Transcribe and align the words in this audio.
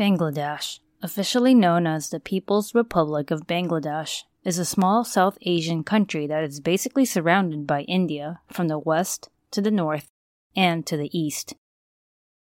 Bangladesh, 0.00 0.78
officially 1.02 1.54
known 1.54 1.86
as 1.86 2.08
the 2.08 2.20
People's 2.20 2.74
Republic 2.74 3.30
of 3.30 3.46
Bangladesh, 3.46 4.22
is 4.46 4.58
a 4.58 4.64
small 4.64 5.04
South 5.04 5.36
Asian 5.42 5.84
country 5.84 6.26
that 6.26 6.42
is 6.42 6.58
basically 6.58 7.04
surrounded 7.04 7.66
by 7.66 7.82
India 7.82 8.40
from 8.50 8.68
the 8.68 8.78
west 8.78 9.28
to 9.50 9.60
the 9.60 9.70
north 9.70 10.08
and 10.56 10.86
to 10.86 10.96
the 10.96 11.10
east. 11.12 11.52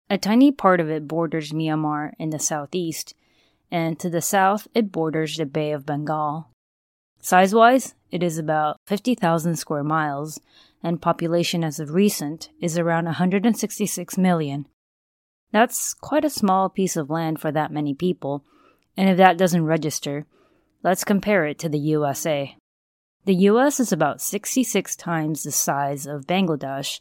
A 0.09 0.17
tiny 0.17 0.53
part 0.53 0.79
of 0.79 0.91
it 0.91 1.09
borders 1.09 1.51
Myanmar 1.51 2.13
in 2.21 2.31
the 2.31 2.39
southeast, 2.39 3.15
and 3.69 3.99
to 3.99 4.09
the 4.09 4.23
south 4.23 4.69
it 4.73 4.93
borders 4.93 5.37
the 5.37 5.45
Bay 5.45 5.73
of 5.73 5.85
Bengal. 5.85 6.51
Size 7.21 7.53
wise, 7.53 7.97
it 8.13 8.23
is 8.23 8.39
about 8.39 8.77
50,000 8.87 9.57
square 9.57 9.83
miles, 9.83 10.41
and 10.85 11.03
population 11.03 11.65
as 11.65 11.81
of 11.81 11.91
recent 11.91 12.51
is 12.61 12.79
around 12.79 13.07
166 13.07 14.17
million, 14.17 14.67
that's 15.53 15.95
quite 15.95 16.25
a 16.25 16.31
small 16.31 16.69
piece 16.69 16.97
of 16.97 17.11
land 17.11 17.41
for 17.41 17.51
that 17.51 17.73
many 17.73 17.95
people, 17.95 18.45
and 18.97 19.09
if 19.09 19.17
that 19.17 19.39
doesn't 19.39 19.65
register, 19.65 20.27
let's 20.83 21.05
compare 21.05 21.47
it 21.47 21.59
to 21.59 21.69
the 21.69 21.79
USA. 21.79 22.57
The 23.25 23.35
US 23.35 23.81
is 23.81 23.93
about 23.93 24.21
66 24.21 24.97
times 24.97 25.43
the 25.43 25.53
size 25.53 26.07
of 26.07 26.27
Bangladesh, 26.27 27.01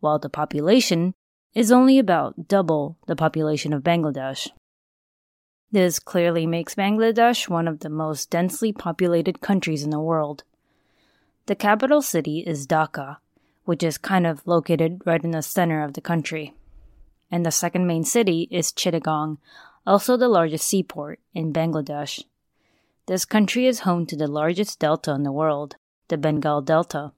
while 0.00 0.18
the 0.18 0.28
population 0.28 1.14
is 1.54 1.70
only 1.70 1.98
about 1.98 2.48
double 2.48 2.98
the 3.06 3.16
population 3.16 3.72
of 3.72 3.82
Bangladesh. 3.82 4.48
This 5.70 5.98
clearly 5.98 6.46
makes 6.46 6.74
Bangladesh 6.74 7.48
one 7.48 7.68
of 7.68 7.80
the 7.80 7.88
most 7.88 8.28
densely 8.30 8.72
populated 8.72 9.40
countries 9.40 9.84
in 9.84 9.90
the 9.90 10.00
world. 10.00 10.42
The 11.46 11.54
capital 11.54 12.02
city 12.02 12.40
is 12.46 12.66
Dhaka, 12.66 13.18
which 13.64 13.82
is 13.82 13.98
kind 13.98 14.26
of 14.26 14.46
located 14.46 15.02
right 15.04 15.22
in 15.22 15.30
the 15.30 15.42
center 15.42 15.82
of 15.82 15.94
the 15.94 16.00
country 16.00 16.54
and 17.30 17.44
the 17.44 17.50
second 17.50 17.86
main 17.86 18.04
city 18.04 18.48
is 18.50 18.72
Chittagong, 18.72 19.38
also 19.86 20.16
the 20.16 20.28
largest 20.28 20.66
seaport 20.66 21.20
in 21.34 21.52
Bangladesh. 21.52 22.24
This 23.06 23.24
country 23.24 23.66
is 23.66 23.80
home 23.80 24.06
to 24.06 24.16
the 24.16 24.26
largest 24.26 24.78
delta 24.78 25.12
in 25.12 25.24
the 25.24 25.32
world, 25.32 25.76
the 26.08 26.16
Bengal 26.16 26.62
Delta. 26.62 27.12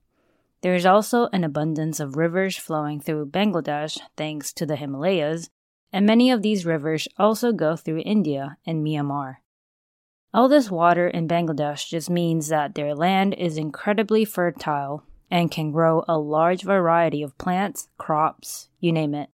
There 0.62 0.74
is 0.74 0.86
also 0.86 1.28
an 1.32 1.44
abundance 1.44 2.00
of 2.00 2.16
rivers 2.16 2.56
flowing 2.56 3.00
through 3.00 3.26
Bangladesh 3.26 3.98
thanks 4.16 4.52
to 4.54 4.66
the 4.66 4.76
Himalayas, 4.76 5.50
and 5.92 6.04
many 6.04 6.30
of 6.30 6.42
these 6.42 6.66
rivers 6.66 7.06
also 7.18 7.52
go 7.52 7.76
through 7.76 8.00
India 8.00 8.56
and 8.66 8.84
Myanmar. 8.84 9.36
All 10.34 10.48
this 10.48 10.70
water 10.70 11.08
in 11.08 11.28
Bangladesh 11.28 11.88
just 11.88 12.10
means 12.10 12.48
that 12.48 12.74
their 12.74 12.94
land 12.94 13.34
is 13.34 13.56
incredibly 13.56 14.24
fertile 14.24 15.04
and 15.30 15.50
can 15.50 15.72
grow 15.72 16.04
a 16.08 16.18
large 16.18 16.62
variety 16.62 17.22
of 17.22 17.38
plants, 17.38 17.88
crops, 17.96 18.68
you 18.80 18.92
name 18.92 19.14
it. 19.14 19.30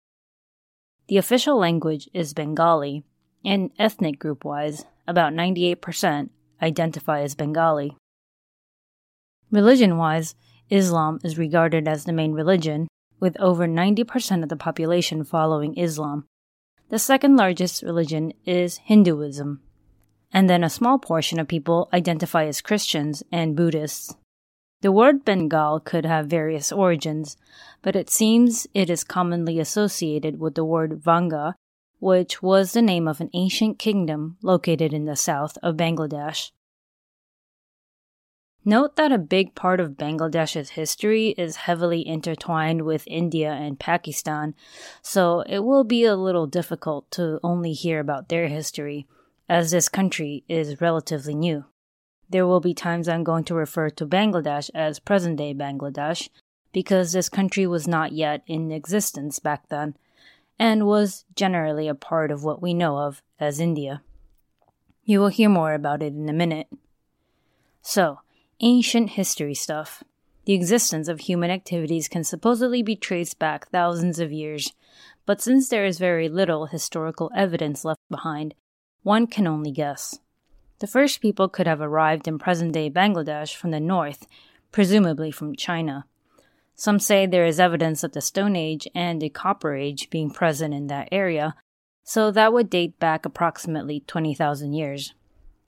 The 1.13 1.19
official 1.19 1.59
language 1.59 2.09
is 2.15 2.33
Bengali, 2.33 3.05
and 3.45 3.71
ethnic 3.79 4.19
group 4.19 4.47
wise, 4.47 4.87
about 5.07 5.35
98% 5.35 6.31
identify 6.63 7.21
as 7.21 7.35
Bengali. 7.35 7.99
Religion 9.51 9.99
wise, 9.99 10.35
Islam 10.71 11.19
is 11.23 11.37
regarded 11.37 11.87
as 11.87 12.07
the 12.07 12.15
main 12.15 12.33
religion, 12.33 12.89
with 13.21 13.39
over 13.39 13.67
90% 13.67 14.43
of 14.43 14.49
the 14.49 14.57
population 14.57 15.23
following 15.23 15.77
Islam. 15.77 16.25
The 16.89 16.99
second 16.99 17.37
largest 17.37 17.83
religion 17.83 18.33
is 18.47 18.79
Hinduism, 18.79 19.61
and 20.33 20.49
then 20.49 20.65
a 20.65 20.71
small 20.71 20.99
portion 20.99 21.39
of 21.39 21.47
people 21.47 21.91
identify 21.93 22.47
as 22.47 22.63
Christians 22.63 23.23
and 23.31 23.55
Buddhists. 23.55 24.17
The 24.83 24.91
word 24.91 25.25
Bengal 25.25 25.79
could 25.79 26.05
have 26.05 26.27
various 26.27 26.73
origins, 26.73 27.37
but 27.83 27.95
it 27.95 28.11
seems 28.11 28.67
it 28.75 28.91
is 28.91 29.05
commonly 29.05 29.61
associated 29.61 30.41
with 30.41 30.57
the 30.57 30.65
word 30.65 31.01
Vanga, 31.01 31.55
which 32.01 32.43
was 32.43 32.73
the 32.73 32.83
name 32.83 33.07
of 33.07 33.21
an 33.21 33.31
ancient 33.33 33.79
kingdom 33.79 34.39
located 34.43 34.93
in 34.93 35.05
the 35.05 35.15
south 35.15 35.57
of 35.63 35.77
Bangladesh. 35.77 36.51
Note 38.65 38.97
that 38.97 39.13
a 39.13 39.19
big 39.19 39.55
part 39.55 39.79
of 39.79 39.97
Bangladesh's 39.97 40.71
history 40.71 41.29
is 41.39 41.57
heavily 41.57 42.05
intertwined 42.05 42.83
with 42.83 43.07
India 43.07 43.53
and 43.53 43.79
Pakistan, 43.79 44.53
so 45.01 45.45
it 45.49 45.61
will 45.61 45.85
be 45.85 46.05
a 46.05 46.17
little 46.17 46.49
difficult 46.49 47.09
to 47.13 47.39
only 47.45 47.73
hear 47.73 48.01
about 48.01 48.29
their 48.29 48.49
history, 48.49 49.07
as 49.49 49.71
this 49.71 49.89
country 49.89 50.43
is 50.49 50.81
relatively 50.81 51.37
new. 51.37 51.67
There 52.31 52.47
will 52.47 52.61
be 52.61 52.75
times 52.75 53.09
I'm 53.09 53.25
going 53.25 53.45
to 53.45 53.55
refer 53.55 53.91
to 53.91 54.07
Bangladesh 54.07 54.71
as 54.75 54.99
present 54.99 55.37
day 55.37 55.55
Bangladesh 55.55 56.29
because 56.73 57.13
this 57.13 57.29
country 57.29 57.67
was 57.67 57.87
not 57.87 58.13
yet 58.13 58.43
in 58.47 58.73
existence 58.73 59.39
back 59.39 59.69
then 59.69 59.97
and 60.59 60.87
was 60.87 61.25
generally 61.35 61.89
a 61.89 61.95
part 61.95 62.31
of 62.31 62.45
what 62.45 62.63
we 62.63 62.73
know 62.73 62.99
of 62.99 63.23
as 63.39 63.61
India. 63.61 64.03
You 65.05 65.21
will 65.21 65.29
hear 65.29 65.49
more 65.49 65.75
about 65.75 66.03
it 66.03 66.15
in 66.15 66.29
a 66.29 66.33
minute. 66.33 66.69
So, 67.83 68.21
ancient 68.61 69.11
history 69.11 69.55
stuff. 69.55 70.05
The 70.45 70.53
existence 70.53 71.09
of 71.09 71.21
human 71.21 71.51
activities 71.51 72.09
can 72.09 72.25
supposedly 72.25 72.83
be 72.83 72.97
traced 72.97 73.39
back 73.39 73.69
thousands 73.69 74.19
of 74.19 74.33
years, 74.33 74.73
but 75.27 75.41
since 75.41 75.69
there 75.69 75.85
is 75.85 75.99
very 75.99 76.29
little 76.29 76.67
historical 76.67 77.31
evidence 77.35 77.85
left 77.85 78.01
behind, 78.09 78.55
one 79.03 79.27
can 79.27 79.47
only 79.47 79.71
guess. 79.71 80.19
The 80.83 80.89
first 80.89 81.21
people 81.21 81.49
could 81.49 81.69
have 81.69 81.81
arrived 81.81 82.27
in 82.27 82.41
present 82.41 82.73
day 82.73 82.91
Bangladesh 82.91 83.55
from 83.55 83.71
the 83.71 83.79
north, 83.79 84.27
presumably 84.73 85.31
from 85.31 85.55
China. 85.55 86.07
Some 86.75 86.99
say 86.99 87.25
there 87.25 87.47
is 87.47 87.61
evidence 87.61 88.03
of 88.03 88.15
the 88.15 88.21
Stone 88.21 88.57
Age 88.57 88.89
and 88.93 89.23
the 89.23 89.29
Copper 89.29 89.77
Age 89.77 90.11
being 90.11 90.33
present 90.33 90.75
in 90.75 90.89
that 90.89 91.09
area, 91.13 91.55
so 92.03 92.33
that 92.33 92.53
would 92.53 92.69
date 92.69 92.99
back 92.99 93.25
approximately 93.25 94.01
20,000 94.09 94.73
years. 94.73 95.15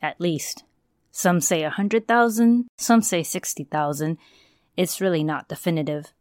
At 0.02 0.20
least. 0.20 0.64
Some 1.12 1.40
say 1.40 1.62
100,000, 1.62 2.66
some 2.76 3.00
say 3.00 3.22
60,000. 3.22 4.18
It's 4.76 5.00
really 5.00 5.22
not 5.22 5.46
definitive. 5.46 6.12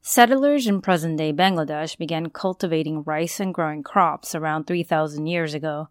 Settlers 0.00 0.68
in 0.68 0.80
present 0.80 1.18
day 1.18 1.32
Bangladesh 1.32 1.98
began 1.98 2.30
cultivating 2.30 3.02
rice 3.02 3.40
and 3.40 3.52
growing 3.52 3.82
crops 3.82 4.36
around 4.36 4.68
3,000 4.68 5.26
years 5.26 5.54
ago, 5.54 5.88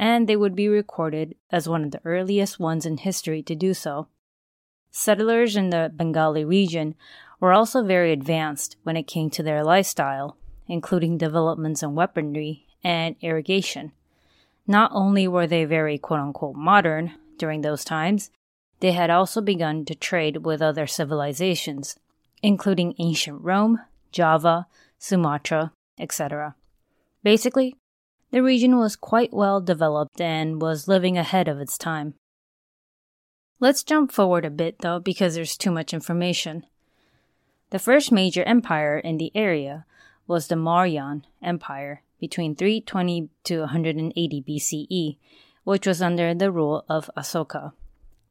and 0.00 0.26
they 0.26 0.34
would 0.34 0.56
be 0.56 0.66
recorded 0.66 1.34
as 1.52 1.68
one 1.68 1.84
of 1.84 1.90
the 1.90 2.00
earliest 2.06 2.58
ones 2.58 2.86
in 2.86 2.96
history 2.96 3.42
to 3.42 3.54
do 3.54 3.74
so. 3.74 4.08
Settlers 4.90 5.56
in 5.56 5.68
the 5.68 5.92
Bengali 5.94 6.42
region 6.42 6.94
were 7.38 7.52
also 7.52 7.84
very 7.84 8.10
advanced 8.10 8.76
when 8.82 8.96
it 8.96 9.06
came 9.06 9.28
to 9.28 9.42
their 9.42 9.62
lifestyle, 9.62 10.38
including 10.66 11.18
developments 11.18 11.82
in 11.82 11.94
weaponry 11.94 12.66
and 12.82 13.14
irrigation. 13.20 13.92
Not 14.66 14.90
only 14.94 15.28
were 15.28 15.46
they 15.46 15.66
very 15.66 15.98
quote 15.98 16.20
unquote 16.20 16.56
modern 16.56 17.12
during 17.36 17.60
those 17.60 17.84
times, 17.84 18.30
they 18.80 18.92
had 18.92 19.10
also 19.10 19.42
begun 19.42 19.84
to 19.84 19.94
trade 19.94 20.46
with 20.46 20.62
other 20.62 20.86
civilizations, 20.86 21.98
including 22.42 22.94
ancient 22.98 23.42
Rome, 23.42 23.80
Java, 24.12 24.66
Sumatra, 24.98 25.72
etc. 25.98 26.54
Basically, 27.22 27.76
the 28.30 28.42
region 28.42 28.78
was 28.78 28.96
quite 28.96 29.32
well 29.32 29.60
developed 29.60 30.20
and 30.20 30.62
was 30.62 30.88
living 30.88 31.18
ahead 31.18 31.48
of 31.48 31.60
its 31.60 31.76
time. 31.76 32.14
Let's 33.58 33.82
jump 33.82 34.12
forward 34.12 34.44
a 34.44 34.50
bit 34.50 34.78
though, 34.78 34.98
because 34.98 35.34
there's 35.34 35.56
too 35.56 35.70
much 35.70 35.92
information. 35.92 36.64
The 37.70 37.78
first 37.78 38.10
major 38.10 38.42
empire 38.44 38.98
in 38.98 39.18
the 39.18 39.30
area 39.34 39.84
was 40.26 40.48
the 40.48 40.54
Mauryan 40.54 41.24
Empire 41.42 42.02
between 42.18 42.54
320 42.54 43.28
to 43.44 43.60
180 43.60 44.42
BCE, 44.42 45.16
which 45.64 45.86
was 45.86 46.02
under 46.02 46.34
the 46.34 46.50
rule 46.50 46.84
of 46.88 47.10
Asoka. 47.16 47.72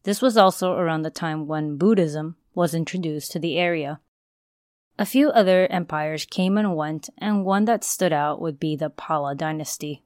This 0.04 0.22
was 0.22 0.38
also 0.38 0.74
around 0.74 1.02
the 1.02 1.10
time 1.10 1.48
when 1.48 1.78
Buddhism 1.78 2.36
was 2.56 2.74
introduced 2.74 3.32
to 3.32 3.40
the 3.40 3.58
area. 3.58 4.00
A 5.00 5.06
few 5.06 5.30
other 5.30 5.66
empires 5.68 6.26
came 6.26 6.58
and 6.58 6.76
went, 6.76 7.10
and 7.18 7.46
one 7.46 7.64
that 7.64 7.86
stood 7.86 8.12
out 8.12 8.42
would 8.42 8.60
be 8.60 8.76
the 8.76 8.90
Pala 8.90 9.34
dynasty. 9.34 10.04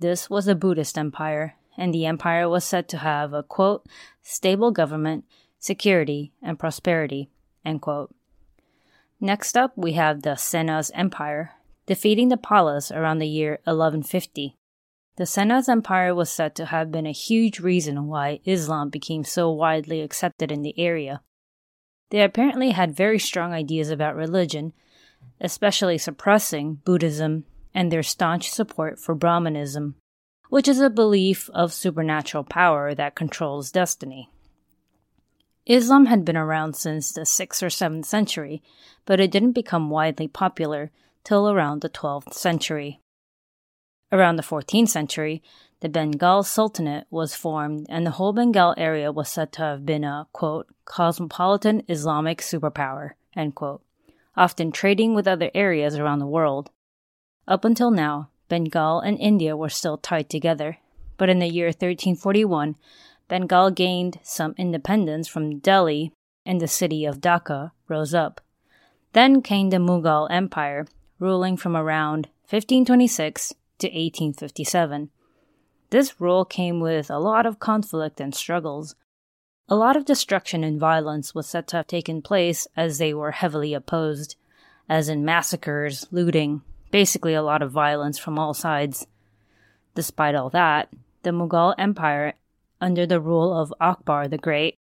This 0.00 0.28
was 0.28 0.48
a 0.48 0.56
Buddhist 0.56 0.98
empire, 0.98 1.54
and 1.76 1.94
the 1.94 2.06
empire 2.06 2.48
was 2.48 2.64
said 2.64 2.88
to 2.88 2.98
have 2.98 3.32
a 3.32 3.44
quote, 3.44 3.86
stable 4.20 4.72
government, 4.72 5.26
security, 5.60 6.32
and 6.42 6.58
prosperity. 6.58 7.30
End 7.64 7.82
quote. 7.82 8.12
Next 9.20 9.56
up, 9.56 9.74
we 9.76 9.92
have 9.92 10.22
the 10.22 10.30
Senas 10.30 10.90
Empire, 10.92 11.52
defeating 11.86 12.30
the 12.30 12.36
Palas 12.36 12.90
around 12.90 13.20
the 13.20 13.28
year 13.28 13.60
1150. 13.62 14.56
The 15.18 15.24
Senas 15.24 15.68
Empire 15.68 16.16
was 16.16 16.30
said 16.30 16.56
to 16.56 16.66
have 16.66 16.90
been 16.90 17.06
a 17.06 17.12
huge 17.12 17.60
reason 17.60 18.08
why 18.08 18.40
Islam 18.44 18.90
became 18.90 19.22
so 19.22 19.52
widely 19.52 20.00
accepted 20.00 20.50
in 20.50 20.62
the 20.62 20.76
area. 20.76 21.20
They 22.10 22.22
apparently 22.22 22.70
had 22.70 22.94
very 22.94 23.18
strong 23.18 23.52
ideas 23.52 23.90
about 23.90 24.16
religion, 24.16 24.72
especially 25.40 25.96
suppressing 25.98 26.80
Buddhism 26.84 27.44
and 27.72 27.90
their 27.90 28.02
staunch 28.02 28.50
support 28.50 28.98
for 28.98 29.14
Brahmanism, 29.14 29.94
which 30.48 30.68
is 30.68 30.80
a 30.80 30.90
belief 30.90 31.48
of 31.54 31.72
supernatural 31.72 32.44
power 32.44 32.94
that 32.94 33.14
controls 33.14 33.70
destiny. 33.70 34.28
Islam 35.66 36.06
had 36.06 36.24
been 36.24 36.36
around 36.36 36.74
since 36.74 37.12
the 37.12 37.20
6th 37.20 37.62
or 37.62 37.68
7th 37.68 38.06
century, 38.06 38.62
but 39.04 39.20
it 39.20 39.30
didn't 39.30 39.52
become 39.52 39.88
widely 39.88 40.26
popular 40.26 40.90
till 41.22 41.48
around 41.48 41.80
the 41.80 41.88
12th 41.88 42.34
century. 42.34 43.00
Around 44.10 44.36
the 44.36 44.42
14th 44.42 44.88
century, 44.88 45.42
the 45.80 45.88
Bengal 45.88 46.42
Sultanate 46.42 47.06
was 47.10 47.34
formed, 47.34 47.86
and 47.88 48.06
the 48.06 48.12
whole 48.12 48.32
Bengal 48.32 48.74
area 48.76 49.10
was 49.10 49.28
said 49.28 49.50
to 49.52 49.62
have 49.62 49.86
been 49.86 50.04
a, 50.04 50.26
quote, 50.32 50.66
cosmopolitan 50.84 51.82
Islamic 51.88 52.38
superpower, 52.38 53.12
end 53.34 53.54
quote, 53.54 53.82
often 54.36 54.72
trading 54.72 55.14
with 55.14 55.26
other 55.26 55.50
areas 55.54 55.96
around 55.96 56.18
the 56.18 56.26
world. 56.26 56.70
Up 57.48 57.64
until 57.64 57.90
now, 57.90 58.28
Bengal 58.48 59.00
and 59.00 59.18
India 59.18 59.56
were 59.56 59.68
still 59.68 59.96
tied 59.96 60.28
together, 60.28 60.78
but 61.16 61.30
in 61.30 61.38
the 61.38 61.48
year 61.48 61.68
1341, 61.68 62.76
Bengal 63.28 63.70
gained 63.70 64.18
some 64.22 64.54
independence 64.58 65.28
from 65.28 65.60
Delhi 65.60 66.12
and 66.44 66.60
the 66.60 66.68
city 66.68 67.04
of 67.04 67.20
Dhaka 67.20 67.70
rose 67.88 68.12
up. 68.12 68.40
Then 69.12 69.40
came 69.40 69.70
the 69.70 69.78
Mughal 69.78 70.28
Empire, 70.30 70.86
ruling 71.18 71.56
from 71.56 71.76
around 71.76 72.26
1526 72.48 73.54
to 73.78 73.86
1857. 73.86 75.10
This 75.90 76.20
rule 76.20 76.44
came 76.44 76.78
with 76.78 77.10
a 77.10 77.18
lot 77.18 77.46
of 77.46 77.58
conflict 77.58 78.20
and 78.20 78.32
struggles. 78.34 78.94
A 79.68 79.74
lot 79.74 79.96
of 79.96 80.04
destruction 80.04 80.62
and 80.62 80.78
violence 80.78 81.34
was 81.34 81.48
said 81.48 81.66
to 81.68 81.78
have 81.78 81.88
taken 81.88 82.22
place 82.22 82.68
as 82.76 82.98
they 82.98 83.12
were 83.12 83.32
heavily 83.32 83.74
opposed, 83.74 84.36
as 84.88 85.08
in 85.08 85.24
massacres, 85.24 86.06
looting, 86.12 86.62
basically 86.92 87.34
a 87.34 87.42
lot 87.42 87.60
of 87.60 87.72
violence 87.72 88.18
from 88.18 88.38
all 88.38 88.54
sides. 88.54 89.06
Despite 89.96 90.36
all 90.36 90.50
that, 90.50 90.88
the 91.22 91.30
Mughal 91.30 91.74
Empire, 91.76 92.34
under 92.80 93.04
the 93.04 93.20
rule 93.20 93.52
of 93.52 93.74
Akbar 93.80 94.28
the 94.28 94.38
Great, 94.38 94.76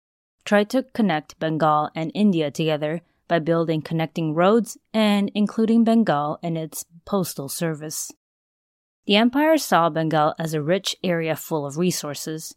tried 0.43 0.69
to 0.71 0.83
connect 0.83 1.39
Bengal 1.39 1.89
and 1.95 2.11
India 2.13 2.51
together 2.51 3.01
by 3.27 3.39
building 3.39 3.81
connecting 3.81 4.33
roads 4.33 4.77
and 4.93 5.31
including 5.33 5.83
Bengal 5.83 6.39
in 6.41 6.55
its 6.55 6.85
postal 7.05 7.49
service. 7.49 8.11
The 9.07 9.15
empire 9.15 9.57
saw 9.57 9.89
Bengal 9.89 10.35
as 10.37 10.53
a 10.53 10.61
rich 10.61 10.97
area 11.01 11.37
full 11.37 11.65
of 11.65 11.77
resources, 11.77 12.55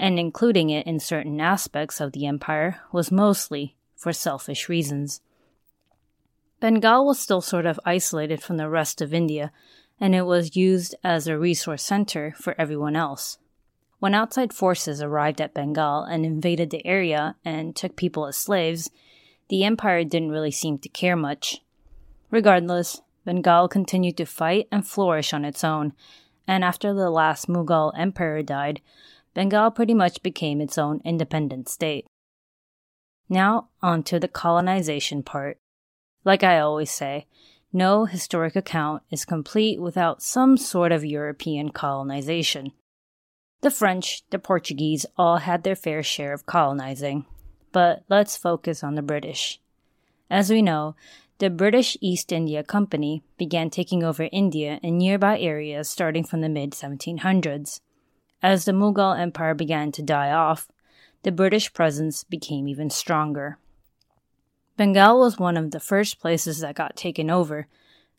and 0.00 0.18
including 0.18 0.68
it 0.68 0.84
in 0.84 0.98
certain 0.98 1.40
aspects 1.40 2.00
of 2.00 2.10
the 2.10 2.26
empire 2.26 2.80
was 2.90 3.12
mostly 3.12 3.76
for 3.94 4.12
selfish 4.12 4.68
reasons. 4.68 5.20
Bengal 6.58 7.06
was 7.06 7.20
still 7.20 7.40
sort 7.40 7.66
of 7.66 7.78
isolated 7.84 8.42
from 8.42 8.56
the 8.56 8.68
rest 8.68 9.00
of 9.00 9.14
India, 9.14 9.52
and 10.00 10.12
it 10.12 10.22
was 10.22 10.56
used 10.56 10.96
as 11.04 11.28
a 11.28 11.38
resource 11.38 11.84
center 11.84 12.34
for 12.36 12.56
everyone 12.58 12.96
else. 12.96 13.38
When 14.00 14.12
outside 14.12 14.52
forces 14.52 15.00
arrived 15.00 15.40
at 15.40 15.54
Bengal 15.54 16.02
and 16.02 16.26
invaded 16.26 16.70
the 16.70 16.84
area 16.84 17.36
and 17.44 17.76
took 17.76 17.94
people 17.94 18.26
as 18.26 18.36
slaves, 18.36 18.90
the 19.48 19.62
empire 19.62 20.02
didn't 20.02 20.32
really 20.32 20.50
seem 20.50 20.78
to 20.78 20.88
care 20.88 21.14
much. 21.14 21.62
Regardless, 22.28 23.02
Bengal 23.24 23.68
continued 23.68 24.16
to 24.16 24.26
fight 24.26 24.68
and 24.72 24.86
flourish 24.86 25.32
on 25.32 25.44
its 25.44 25.62
own, 25.62 25.92
and 26.46 26.64
after 26.64 26.92
the 26.92 27.10
last 27.10 27.48
Mughal 27.48 27.92
emperor 27.96 28.42
died, 28.42 28.80
Bengal 29.34 29.70
pretty 29.70 29.94
much 29.94 30.22
became 30.22 30.60
its 30.60 30.76
own 30.76 31.00
independent 31.04 31.68
state. 31.68 32.06
Now, 33.28 33.68
on 33.80 34.02
to 34.04 34.20
the 34.20 34.28
colonization 34.28 35.22
part. 35.22 35.58
Like 36.24 36.42
I 36.42 36.58
always 36.58 36.90
say, 36.90 37.26
no 37.72 38.04
historic 38.04 38.54
account 38.54 39.02
is 39.10 39.24
complete 39.24 39.80
without 39.80 40.22
some 40.22 40.56
sort 40.56 40.92
of 40.92 41.04
European 41.04 41.70
colonization. 41.70 42.72
The 43.62 43.70
French, 43.70 44.22
the 44.30 44.38
Portuguese 44.38 45.06
all 45.16 45.38
had 45.38 45.62
their 45.62 45.76
fair 45.76 46.02
share 46.02 46.34
of 46.34 46.44
colonizing, 46.44 47.24
but 47.70 48.04
let's 48.08 48.36
focus 48.36 48.84
on 48.84 48.96
the 48.96 49.02
British. 49.02 49.60
As 50.28 50.50
we 50.50 50.60
know, 50.60 50.94
the 51.42 51.50
British 51.50 51.96
East 52.00 52.30
India 52.30 52.62
Company 52.62 53.20
began 53.36 53.68
taking 53.68 54.04
over 54.04 54.28
India 54.30 54.78
and 54.80 54.96
nearby 54.96 55.36
areas 55.40 55.88
starting 55.88 56.22
from 56.22 56.40
the 56.40 56.48
mid 56.48 56.70
1700s. 56.70 57.80
As 58.40 58.64
the 58.64 58.70
Mughal 58.70 59.18
Empire 59.18 59.52
began 59.52 59.90
to 59.90 60.04
die 60.04 60.30
off, 60.30 60.70
the 61.24 61.32
British 61.32 61.72
presence 61.72 62.22
became 62.22 62.68
even 62.68 62.90
stronger. 62.90 63.58
Bengal 64.76 65.18
was 65.18 65.36
one 65.36 65.56
of 65.56 65.72
the 65.72 65.80
first 65.80 66.20
places 66.20 66.60
that 66.60 66.76
got 66.76 66.94
taken 66.94 67.28
over, 67.28 67.66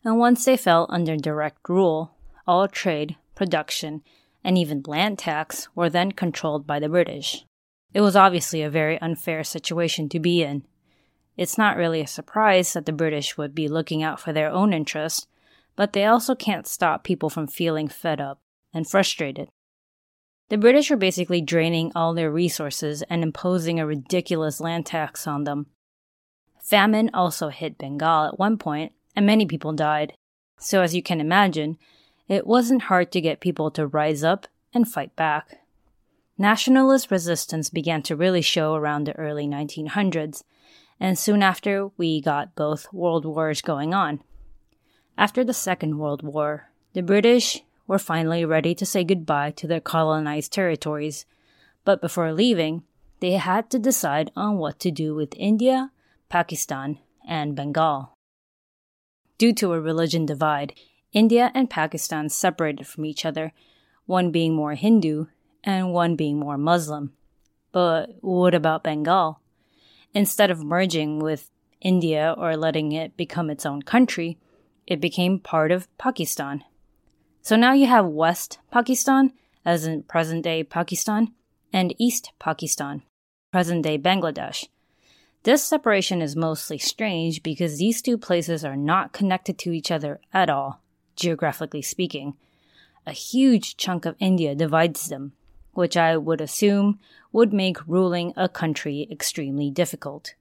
and 0.04 0.18
once 0.18 0.44
they 0.44 0.58
fell 0.58 0.84
under 0.90 1.16
direct 1.16 1.66
rule, 1.66 2.14
all 2.46 2.68
trade, 2.68 3.16
production, 3.34 4.02
and 4.44 4.58
even 4.58 4.82
land 4.86 5.18
tax 5.18 5.68
were 5.74 5.88
then 5.88 6.12
controlled 6.12 6.66
by 6.66 6.78
the 6.78 6.90
British. 6.90 7.46
It 7.94 8.02
was 8.02 8.16
obviously 8.16 8.60
a 8.60 8.68
very 8.68 9.00
unfair 9.00 9.44
situation 9.44 10.10
to 10.10 10.20
be 10.20 10.42
in, 10.42 10.64
it's 11.36 11.58
not 11.58 11.76
really 11.76 12.00
a 12.00 12.06
surprise 12.06 12.72
that 12.72 12.86
the 12.86 12.92
British 12.92 13.36
would 13.36 13.54
be 13.54 13.68
looking 13.68 14.02
out 14.02 14.20
for 14.20 14.32
their 14.32 14.50
own 14.50 14.72
interests, 14.72 15.26
but 15.76 15.92
they 15.92 16.04
also 16.04 16.34
can't 16.34 16.66
stop 16.66 17.02
people 17.02 17.28
from 17.28 17.46
feeling 17.46 17.88
fed 17.88 18.20
up 18.20 18.40
and 18.72 18.88
frustrated. 18.88 19.48
The 20.48 20.58
British 20.58 20.90
were 20.90 20.96
basically 20.96 21.40
draining 21.40 21.90
all 21.94 22.14
their 22.14 22.30
resources 22.30 23.02
and 23.08 23.22
imposing 23.22 23.80
a 23.80 23.86
ridiculous 23.86 24.60
land 24.60 24.86
tax 24.86 25.26
on 25.26 25.44
them. 25.44 25.66
Famine 26.60 27.10
also 27.12 27.48
hit 27.48 27.78
Bengal 27.78 28.26
at 28.26 28.38
one 28.38 28.58
point, 28.58 28.92
and 29.16 29.26
many 29.26 29.46
people 29.46 29.72
died. 29.72 30.12
So, 30.58 30.82
as 30.82 30.94
you 30.94 31.02
can 31.02 31.20
imagine, 31.20 31.78
it 32.28 32.46
wasn't 32.46 32.82
hard 32.82 33.10
to 33.12 33.20
get 33.20 33.40
people 33.40 33.70
to 33.72 33.86
rise 33.86 34.22
up 34.22 34.46
and 34.72 34.88
fight 34.88 35.14
back. 35.16 35.60
Nationalist 36.38 37.10
resistance 37.10 37.70
began 37.70 38.02
to 38.02 38.16
really 38.16 38.40
show 38.42 38.74
around 38.74 39.04
the 39.04 39.16
early 39.16 39.46
1900s, 39.46 40.42
and 41.00 41.18
soon 41.18 41.42
after, 41.42 41.88
we 41.96 42.20
got 42.20 42.54
both 42.54 42.92
world 42.92 43.24
wars 43.24 43.60
going 43.60 43.92
on. 43.94 44.20
After 45.16 45.44
the 45.44 45.54
Second 45.54 45.98
World 45.98 46.22
War, 46.22 46.70
the 46.92 47.02
British 47.02 47.62
were 47.86 47.98
finally 47.98 48.44
ready 48.44 48.74
to 48.74 48.86
say 48.86 49.04
goodbye 49.04 49.50
to 49.52 49.66
their 49.66 49.80
colonized 49.80 50.52
territories, 50.52 51.26
but 51.84 52.00
before 52.00 52.32
leaving, 52.32 52.82
they 53.20 53.32
had 53.32 53.70
to 53.70 53.78
decide 53.78 54.30
on 54.36 54.58
what 54.58 54.78
to 54.80 54.90
do 54.90 55.14
with 55.14 55.34
India, 55.36 55.90
Pakistan, 56.28 56.98
and 57.26 57.54
Bengal. 57.54 58.14
Due 59.38 59.52
to 59.54 59.72
a 59.72 59.80
religion 59.80 60.26
divide, 60.26 60.74
India 61.12 61.50
and 61.54 61.70
Pakistan 61.70 62.28
separated 62.28 62.86
from 62.86 63.04
each 63.04 63.24
other, 63.24 63.52
one 64.06 64.30
being 64.30 64.54
more 64.54 64.74
Hindu 64.74 65.26
and 65.62 65.92
one 65.92 66.16
being 66.16 66.38
more 66.38 66.58
Muslim. 66.58 67.12
But 67.72 68.16
what 68.20 68.54
about 68.54 68.84
Bengal? 68.84 69.40
Instead 70.14 70.50
of 70.50 70.64
merging 70.64 71.18
with 71.18 71.50
India 71.80 72.34
or 72.38 72.56
letting 72.56 72.92
it 72.92 73.16
become 73.16 73.50
its 73.50 73.66
own 73.66 73.82
country, 73.82 74.38
it 74.86 75.00
became 75.00 75.38
part 75.38 75.72
of 75.72 75.88
Pakistan. 75.98 76.64
So 77.42 77.56
now 77.56 77.72
you 77.72 77.86
have 77.86 78.06
West 78.06 78.58
Pakistan, 78.70 79.32
as 79.64 79.86
in 79.86 80.04
present 80.04 80.44
day 80.44 80.62
Pakistan, 80.62 81.32
and 81.72 81.94
East 81.98 82.32
Pakistan, 82.38 83.02
present 83.52 83.82
day 83.82 83.98
Bangladesh. 83.98 84.68
This 85.42 85.62
separation 85.62 86.22
is 86.22 86.36
mostly 86.36 86.78
strange 86.78 87.42
because 87.42 87.76
these 87.76 88.00
two 88.00 88.16
places 88.16 88.64
are 88.64 88.76
not 88.76 89.12
connected 89.12 89.58
to 89.58 89.72
each 89.72 89.90
other 89.90 90.20
at 90.32 90.48
all, 90.48 90.80
geographically 91.16 91.82
speaking. 91.82 92.34
A 93.06 93.12
huge 93.12 93.76
chunk 93.76 94.06
of 94.06 94.16
India 94.18 94.54
divides 94.54 95.08
them, 95.08 95.32
which 95.72 95.98
I 95.98 96.16
would 96.16 96.40
assume 96.40 96.98
would 97.34 97.52
make 97.52 97.84
ruling 97.88 98.32
a 98.36 98.48
country 98.48 99.08
extremely 99.10 99.68
difficult. 99.68 100.34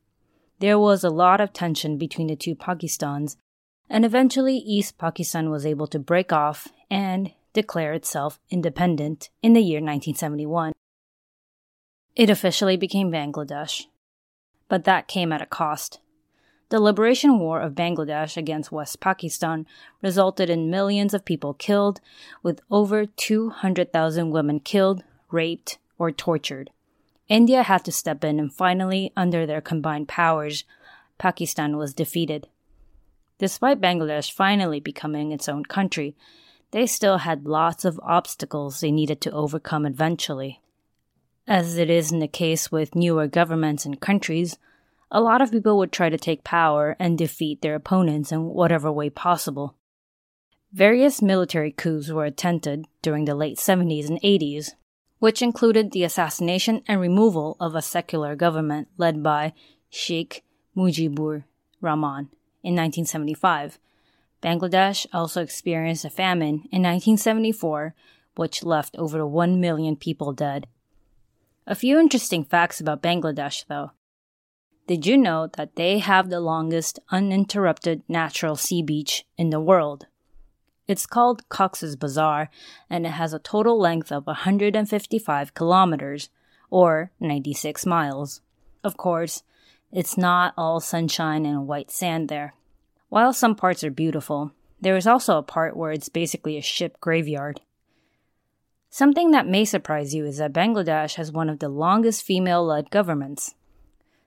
There 0.60 0.78
was 0.78 1.04
a 1.04 1.10
lot 1.10 1.42
of 1.42 1.52
tension 1.52 1.98
between 1.98 2.28
the 2.28 2.36
two 2.36 2.54
Pakistans, 2.54 3.36
and 3.90 4.06
eventually 4.06 4.58
East 4.58 5.00
Pakistan 5.00 5.50
was 5.50 5.66
able 5.66 5.88
to 5.88 5.98
break 5.98 6.32
off 6.32 6.68
and 6.92 7.32
declare 7.52 7.94
itself 7.94 8.40
independent 8.52 9.32
in 9.42 9.54
the 9.54 9.62
year 9.62 9.80
1971. 9.80 10.72
It 12.16 12.30
officially 12.30 12.78
became 12.78 13.12
Bangladesh. 13.12 13.88
But 14.70 14.84
that 14.84 15.08
came 15.08 15.34
at 15.34 15.42
a 15.42 15.48
cost. 15.48 16.00
The 16.70 16.80
liberation 16.80 17.40
war 17.40 17.60
of 17.60 17.74
Bangladesh 17.74 18.38
against 18.38 18.72
West 18.72 19.00
Pakistan 19.00 19.66
resulted 20.04 20.48
in 20.48 20.70
millions 20.70 21.16
of 21.16 21.26
people 21.26 21.56
killed, 21.56 22.02
with 22.44 22.62
over 22.70 23.08
200,000 23.08 24.30
women 24.30 24.60
killed, 24.60 25.04
raped, 25.32 25.80
or 25.98 26.12
tortured. 26.12 26.70
India 27.34 27.64
had 27.64 27.84
to 27.84 27.92
step 27.92 28.24
in, 28.24 28.40
and 28.40 28.54
finally, 28.54 29.12
under 29.18 29.48
their 29.48 29.60
combined 29.60 30.08
powers, 30.08 30.66
Pakistan 31.18 31.78
was 31.78 31.96
defeated. 31.96 32.48
Despite 33.40 33.82
Bangladesh 33.82 34.32
finally 34.32 34.80
becoming 34.80 35.32
its 35.32 35.50
own 35.50 35.66
country, 35.66 36.16
they 36.70 36.86
still 36.86 37.18
had 37.18 37.48
lots 37.48 37.86
of 37.86 38.00
obstacles 38.04 38.80
they 38.80 38.92
needed 38.92 39.20
to 39.22 39.32
overcome 39.32 39.88
eventually. 39.88 40.62
As 41.48 41.80
it 41.80 41.90
is 41.90 42.12
in 42.12 42.20
the 42.20 42.28
case 42.28 42.72
with 42.72 42.94
newer 42.94 43.26
governments 43.26 43.84
and 43.84 44.00
countries, 44.00 44.60
a 45.10 45.20
lot 45.20 45.42
of 45.42 45.50
people 45.50 45.80
would 45.80 45.92
try 45.92 46.10
to 46.10 46.20
take 46.20 46.44
power 46.44 46.96
and 47.00 47.18
defeat 47.18 47.64
their 47.64 47.74
opponents 47.74 48.32
in 48.32 48.46
whatever 48.46 48.92
way 48.92 49.10
possible. 49.10 49.76
Various 50.72 51.20
military 51.20 51.72
coups 51.72 52.10
were 52.10 52.26
attempted 52.26 52.86
during 53.02 53.26
the 53.26 53.34
late 53.34 53.58
70s 53.58 54.08
and 54.08 54.22
80s, 54.22 54.74
which 55.24 55.42
included 55.42 55.94
the 55.94 56.04
assassination 56.04 56.84
and 56.86 57.00
removal 57.00 57.56
of 57.58 57.76
a 57.76 57.82
secular 57.82 58.36
government 58.36 58.90
led 58.98 59.24
by 59.24 59.54
Sheikh 59.90 60.44
Mujibur 60.76 61.46
Rahman 61.80 62.28
in 62.62 62.76
1975. 62.76 63.80
Bangladesh 64.42 65.06
also 65.14 65.42
experienced 65.42 66.04
a 66.04 66.10
famine 66.10 66.68
in 66.74 66.84
1974, 66.84 67.96
which 68.36 68.66
left 68.66 68.98
over 68.98 69.26
1 69.26 69.62
million 69.62 69.96
people 69.96 70.34
dead. 70.34 70.68
A 71.66 71.74
few 71.74 71.98
interesting 71.98 72.44
facts 72.44 72.82
about 72.82 73.02
Bangladesh, 73.02 73.66
though. 73.70 73.92
Did 74.88 75.06
you 75.06 75.16
know 75.16 75.48
that 75.56 75.78
they 75.78 76.00
have 76.00 76.30
the 76.30 76.42
longest 76.42 77.00
uninterrupted 77.12 78.04
natural 78.10 78.58
sea 78.58 78.84
beach 78.84 79.24
in 79.38 79.52
the 79.52 79.62
world? 79.62 80.08
It's 80.88 81.06
called 81.06 81.48
Cox's 81.50 81.96
Bazar 81.96 82.50
and 82.90 83.06
it 83.06 83.12
has 83.12 83.34
a 83.34 83.40
total 83.40 83.80
length 83.80 84.12
of 84.12 84.28
155 84.28 85.54
kilometers, 85.54 86.30
or 86.70 87.12
96 87.20 87.86
miles. 87.86 88.42
Of 88.84 88.98
course, 88.98 89.44
it's 89.92 90.18
not 90.18 90.56
all 90.58 90.80
sunshine 90.80 91.46
and 91.46 91.68
white 91.68 91.92
sand 91.92 92.30
there. 92.30 92.56
While 93.10 93.32
some 93.32 93.56
parts 93.56 93.84
are 93.84 93.92
beautiful, 93.92 94.52
there 94.82 94.98
is 94.98 95.06
also 95.06 95.38
a 95.38 95.44
part 95.44 95.78
where 95.78 95.92
it's 95.92 96.10
basically 96.10 96.58
a 96.58 96.62
ship 96.62 97.00
graveyard. 97.00 97.62
Something 98.90 99.32
that 99.32 99.48
may 99.48 99.66
surprise 99.66 100.16
you 100.16 100.26
is 100.26 100.38
that 100.38 100.52
Bangladesh 100.52 101.16
has 101.16 101.32
one 101.32 101.50
of 101.50 101.60
the 101.60 101.70
longest 101.70 102.24
female 102.24 102.66
led 102.66 102.90
governments. 102.90 103.54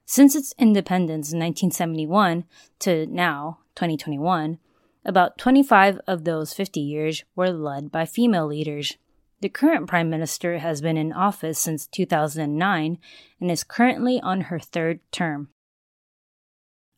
Since 0.04 0.36
its 0.36 0.54
independence 0.56 1.32
in 1.32 1.40
1971 1.40 2.44
to 2.78 3.06
now, 3.06 3.58
2021, 3.74 4.58
about 5.06 5.38
25 5.38 6.00
of 6.08 6.24
those 6.24 6.52
50 6.52 6.80
years 6.80 7.24
were 7.36 7.50
led 7.50 7.92
by 7.92 8.04
female 8.04 8.46
leaders. 8.46 8.96
The 9.40 9.48
current 9.48 9.86
Prime 9.86 10.10
Minister 10.10 10.58
has 10.58 10.80
been 10.80 10.96
in 10.96 11.12
office 11.12 11.60
since 11.60 11.86
2009 11.86 12.98
and 13.40 13.50
is 13.50 13.62
currently 13.62 14.20
on 14.20 14.42
her 14.42 14.58
third 14.58 15.00
term. 15.12 15.48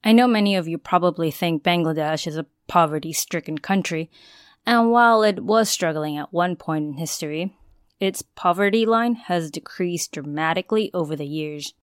I 0.03 0.13
know 0.13 0.27
many 0.27 0.57
of 0.57 0.67
you 0.67 0.79
probably 0.79 1.31
think 1.31 1.63
Bangladesh 1.63 2.27
is 2.27 2.39
a 2.39 2.47
poverty 2.67 3.13
stricken 3.13 3.59
country, 3.59 4.11
and 4.65 4.91
while 4.91 5.23
it 5.23 5.45
was 5.45 5.69
struggling 5.69 6.17
at 6.17 6.33
one 6.33 6.57
point 6.57 6.85
in 6.87 6.93
history, 6.95 7.57
its 8.01 8.23
poverty 8.23 8.87
line 8.87 9.17
has 9.17 9.51
decreased 9.51 10.13
dramatically 10.13 10.91
over 10.95 11.15
the 11.15 11.27
years. 11.27 11.75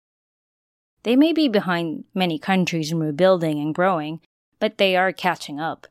They 1.03 1.17
may 1.17 1.35
be 1.35 1.49
behind 1.49 2.05
many 2.15 2.39
countries 2.39 2.93
in 2.93 3.01
rebuilding 3.01 3.59
and 3.59 3.75
growing, 3.75 4.21
but 4.59 4.79
they 4.79 4.97
are 4.97 5.13
catching 5.13 5.61
up. 5.61 5.87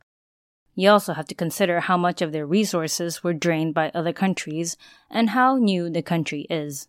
You 0.75 0.89
also 0.89 1.13
have 1.13 1.27
to 1.27 1.36
consider 1.36 1.82
how 1.82 1.98
much 1.98 2.22
of 2.22 2.32
their 2.32 2.46
resources 2.46 3.24
were 3.24 3.34
drained 3.34 3.74
by 3.74 3.92
other 3.94 4.13
countries 4.13 4.75
and 5.10 5.32
how 5.32 5.58
new 5.58 5.89
the 5.89 6.01
country 6.01 6.48
is. 6.50 6.88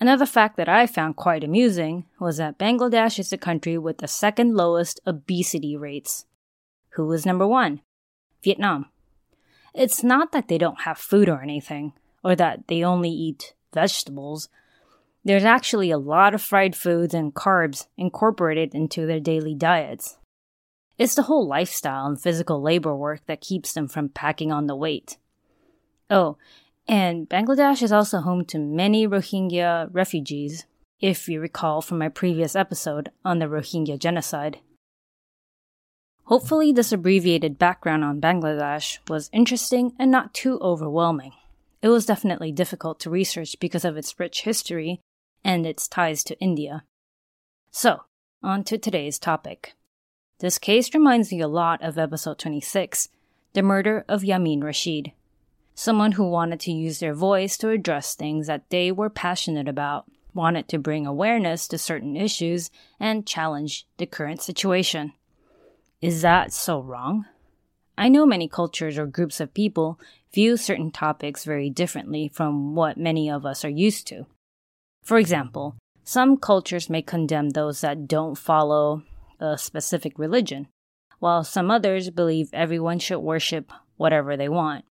Another 0.00 0.26
fact 0.26 0.56
that 0.56 0.68
I 0.68 0.86
found 0.86 1.16
quite 1.16 1.44
amusing 1.44 2.06
was 2.18 2.38
that 2.38 2.58
Bangladesh 2.58 3.18
is 3.18 3.30
the 3.30 3.38
country 3.38 3.78
with 3.78 3.98
the 3.98 4.08
second 4.08 4.54
lowest 4.56 5.00
obesity 5.06 5.76
rates. 5.76 6.26
Who 6.90 7.06
was 7.06 7.26
number 7.26 7.46
one? 7.46 7.82
Vietnam. 8.42 8.86
It's 9.74 10.02
not 10.02 10.32
that 10.32 10.48
they 10.48 10.58
don't 10.58 10.82
have 10.82 10.98
food 10.98 11.28
or 11.28 11.40
anything, 11.40 11.92
or 12.24 12.34
that 12.34 12.68
they 12.68 12.82
only 12.82 13.10
eat 13.10 13.54
vegetables, 13.72 14.48
there's 15.24 15.44
actually 15.44 15.90
a 15.90 15.98
lot 15.98 16.34
of 16.34 16.42
fried 16.42 16.74
foods 16.74 17.14
and 17.14 17.32
carbs 17.32 17.86
incorporated 17.96 18.74
into 18.74 19.06
their 19.06 19.20
daily 19.20 19.54
diets. 19.54 20.18
It's 21.02 21.16
the 21.16 21.24
whole 21.24 21.48
lifestyle 21.48 22.06
and 22.06 22.20
physical 22.20 22.62
labor 22.62 22.94
work 22.94 23.26
that 23.26 23.40
keeps 23.40 23.72
them 23.72 23.88
from 23.88 24.08
packing 24.08 24.52
on 24.52 24.68
the 24.68 24.76
weight. 24.76 25.16
Oh, 26.08 26.36
and 26.86 27.28
Bangladesh 27.28 27.82
is 27.82 27.90
also 27.90 28.20
home 28.20 28.44
to 28.44 28.58
many 28.60 29.08
Rohingya 29.08 29.88
refugees, 29.90 30.64
if 31.00 31.28
you 31.28 31.40
recall 31.40 31.82
from 31.82 31.98
my 31.98 32.08
previous 32.08 32.54
episode 32.54 33.10
on 33.24 33.40
the 33.40 33.46
Rohingya 33.46 33.98
genocide. 33.98 34.60
Hopefully, 36.26 36.70
this 36.70 36.92
abbreviated 36.92 37.58
background 37.58 38.04
on 38.04 38.20
Bangladesh 38.20 38.98
was 39.08 39.28
interesting 39.32 39.94
and 39.98 40.08
not 40.08 40.32
too 40.32 40.56
overwhelming. 40.60 41.32
It 41.82 41.88
was 41.88 42.06
definitely 42.06 42.52
difficult 42.52 43.00
to 43.00 43.10
research 43.10 43.56
because 43.58 43.84
of 43.84 43.96
its 43.96 44.20
rich 44.20 44.42
history 44.42 45.00
and 45.42 45.66
its 45.66 45.88
ties 45.88 46.22
to 46.22 46.38
India. 46.38 46.84
So, 47.72 48.02
on 48.40 48.62
to 48.62 48.78
today's 48.78 49.18
topic. 49.18 49.74
This 50.42 50.58
case 50.58 50.92
reminds 50.92 51.30
me 51.30 51.40
a 51.40 51.46
lot 51.46 51.80
of 51.82 51.96
episode 51.96 52.40
26, 52.40 53.10
the 53.52 53.62
murder 53.62 54.04
of 54.08 54.22
Yameen 54.22 54.60
Rasheed, 54.60 55.12
someone 55.76 56.10
who 56.12 56.28
wanted 56.28 56.58
to 56.62 56.72
use 56.72 56.98
their 56.98 57.14
voice 57.14 57.56
to 57.58 57.70
address 57.70 58.16
things 58.16 58.48
that 58.48 58.68
they 58.68 58.90
were 58.90 59.08
passionate 59.08 59.68
about, 59.68 60.10
wanted 60.34 60.66
to 60.66 60.80
bring 60.80 61.06
awareness 61.06 61.68
to 61.68 61.78
certain 61.78 62.16
issues, 62.16 62.72
and 62.98 63.24
challenge 63.24 63.86
the 63.98 64.06
current 64.06 64.42
situation. 64.42 65.12
Is 66.00 66.22
that 66.22 66.52
so 66.52 66.80
wrong? 66.80 67.26
I 67.96 68.08
know 68.08 68.26
many 68.26 68.48
cultures 68.48 68.98
or 68.98 69.06
groups 69.06 69.38
of 69.38 69.54
people 69.54 70.00
view 70.34 70.56
certain 70.56 70.90
topics 70.90 71.44
very 71.44 71.70
differently 71.70 72.26
from 72.26 72.74
what 72.74 72.96
many 72.96 73.30
of 73.30 73.46
us 73.46 73.64
are 73.64 73.68
used 73.68 74.08
to. 74.08 74.26
For 75.04 75.18
example, 75.18 75.76
some 76.02 76.36
cultures 76.36 76.90
may 76.90 77.00
condemn 77.00 77.50
those 77.50 77.82
that 77.82 78.08
don't 78.08 78.36
follow 78.36 79.04
a 79.42 79.58
specific 79.58 80.18
religion, 80.18 80.68
while 81.18 81.44
some 81.44 81.70
others 81.70 82.10
believe 82.10 82.48
everyone 82.52 82.98
should 82.98 83.18
worship 83.18 83.72
whatever 83.96 84.36
they 84.36 84.48
want. 84.48 84.84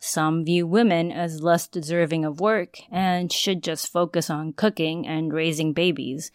Some 0.00 0.44
view 0.44 0.66
women 0.66 1.12
as 1.12 1.42
less 1.42 1.66
deserving 1.66 2.24
of 2.24 2.40
work 2.40 2.78
and 2.90 3.32
should 3.32 3.62
just 3.62 3.92
focus 3.92 4.30
on 4.30 4.52
cooking 4.52 5.06
and 5.06 5.32
raising 5.32 5.72
babies, 5.72 6.30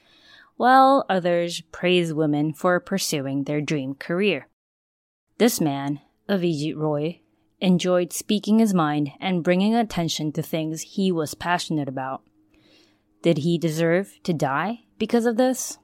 while 0.58 1.06
others 1.10 1.62
praise 1.72 2.14
women 2.14 2.54
for 2.54 2.80
pursuing 2.80 3.44
their 3.44 3.62
dream 3.62 3.96
career. 3.96 4.48
This 5.38 5.60
man, 5.60 6.02
Avijit 6.30 6.76
Roy, 6.76 7.22
enjoyed 7.60 8.14
speaking 8.14 8.60
his 8.60 8.74
mind 8.74 9.12
and 9.20 9.44
bringing 9.44 9.74
attention 9.74 10.32
to 10.34 10.44
things 10.44 10.82
he 10.82 11.12
was 11.12 11.34
passionate 11.34 11.88
about. 11.88 12.22
Did 13.22 13.40
he 13.40 13.58
deserve 13.58 14.20
to 14.24 14.34
die 14.34 14.82
because 15.00 15.26
of 15.26 15.38
this? 15.38 15.78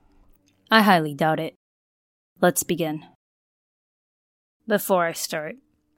I 0.72 0.82
highly 0.84 1.14
doubt 1.16 1.40
it. 1.40 1.56
Let's 2.42 2.64
begin. 2.64 3.06
Before 4.68 5.06
I 5.06 5.14
start, 5.14 5.56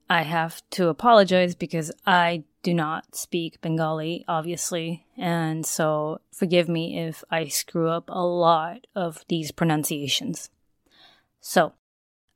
I 0.10 0.24
have 0.24 0.62
to 0.72 0.88
apologize 0.88 1.56
because 1.56 1.92
I 2.06 2.46
do 2.64 2.74
not 2.74 3.16
speak 3.16 3.60
Bengali, 3.62 4.24
obviously, 4.28 5.06
and 5.18 5.66
so 5.66 6.22
forgive 6.34 6.70
me 6.70 7.00
if 7.00 7.24
I 7.30 7.48
screw 7.48 7.90
up 7.90 8.10
a 8.10 8.26
lot 8.26 8.88
of 8.96 9.26
these 9.28 9.52
pronunciations. 9.52 10.50
So, 11.42 11.74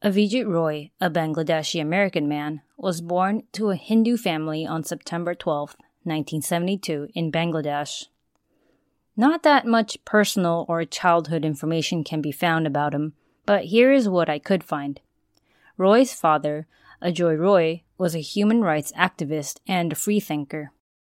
Avijit 0.03 0.47
Roy, 0.47 0.91
a 0.99 1.09
Bangladeshi 1.09 1.81
American 1.81 2.27
man, 2.27 2.61
was 2.77 3.01
born 3.01 3.43
to 3.53 3.69
a 3.69 3.75
Hindu 3.75 4.17
family 4.17 4.65
on 4.65 4.83
September 4.83 5.33
12, 5.33 5.75
1972, 6.03 7.07
in 7.13 7.31
Bangladesh. 7.31 8.07
Not 9.17 9.43
that 9.43 9.65
much 9.65 10.03
personal 10.03 10.65
or 10.67 10.83
childhood 10.83 11.45
information 11.45 12.03
can 12.03 12.21
be 12.21 12.31
found 12.31 12.67
about 12.67 12.93
him, 12.93 13.13
but 13.45 13.65
here 13.65 13.91
is 13.91 14.09
what 14.09 14.29
I 14.29 14.39
could 14.39 14.63
find. 14.63 14.99
Roy's 15.77 16.13
father, 16.13 16.67
Ajoy 17.01 17.37
Roy, 17.37 17.83
was 17.97 18.15
a 18.15 18.19
human 18.19 18.61
rights 18.61 18.91
activist 18.93 19.59
and 19.67 19.93
a 19.93 19.95
freethinker. 19.95 20.71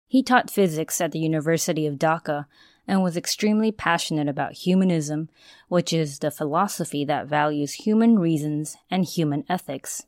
He 0.06 0.22
taught 0.22 0.50
physics 0.50 1.00
at 1.00 1.12
the 1.12 1.18
University 1.18 1.86
of 1.86 1.96
Dhaka 1.96 2.46
and 2.86 3.02
was 3.02 3.16
extremely 3.16 3.70
passionate 3.70 4.28
about 4.28 4.52
humanism, 4.52 5.28
which 5.68 5.92
is 5.92 6.20
the 6.20 6.30
philosophy 6.30 7.04
that 7.04 7.26
values 7.26 7.74
human 7.74 8.18
reasons 8.18 8.76
and 8.90 9.04
human 9.04 9.44
ethics. 9.48 10.06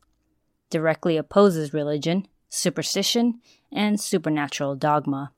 Directly 0.71 1.17
opposes 1.17 1.75
religion, 1.75 2.27
superstition, 2.49 3.41
and 3.73 4.01
supernatural 4.01 4.77
dogma. 4.77 5.33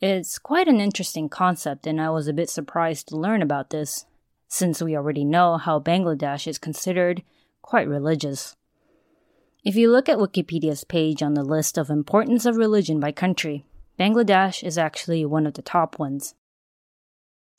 It's 0.00 0.38
quite 0.38 0.68
an 0.68 0.80
interesting 0.80 1.28
concept, 1.28 1.86
and 1.86 2.00
I 2.00 2.10
was 2.10 2.28
a 2.28 2.32
bit 2.32 2.48
surprised 2.48 3.08
to 3.08 3.16
learn 3.16 3.42
about 3.42 3.70
this. 3.70 4.06
since 4.50 4.80
we 4.80 4.96
already 4.96 5.26
know 5.26 5.58
how 5.58 5.78
Bangladesh 5.78 6.46
is 6.46 6.58
considered 6.58 7.22
quite 7.60 7.86
religious. 7.86 8.56
If 9.62 9.76
you 9.76 9.92
look 9.92 10.08
at 10.08 10.16
Wikipedia's 10.16 10.84
page 10.84 11.22
on 11.22 11.34
the 11.34 11.44
list 11.44 11.76
of 11.76 11.90
importance 11.90 12.46
of 12.46 12.56
religion 12.56 12.98
by 12.98 13.12
country, 13.12 13.66
Bangladesh 14.00 14.62
is 14.62 14.78
actually 14.78 15.26
one 15.26 15.46
of 15.46 15.52
the 15.52 15.60
top 15.60 15.98
ones. 15.98 16.34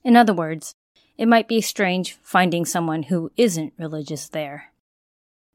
In 0.03 0.15
other 0.15 0.33
words, 0.33 0.73
it 1.15 1.27
might 1.27 1.47
be 1.47 1.61
strange 1.61 2.17
finding 2.23 2.65
someone 2.65 3.03
who 3.03 3.31
isn't 3.37 3.73
religious 3.77 4.27
there. 4.27 4.71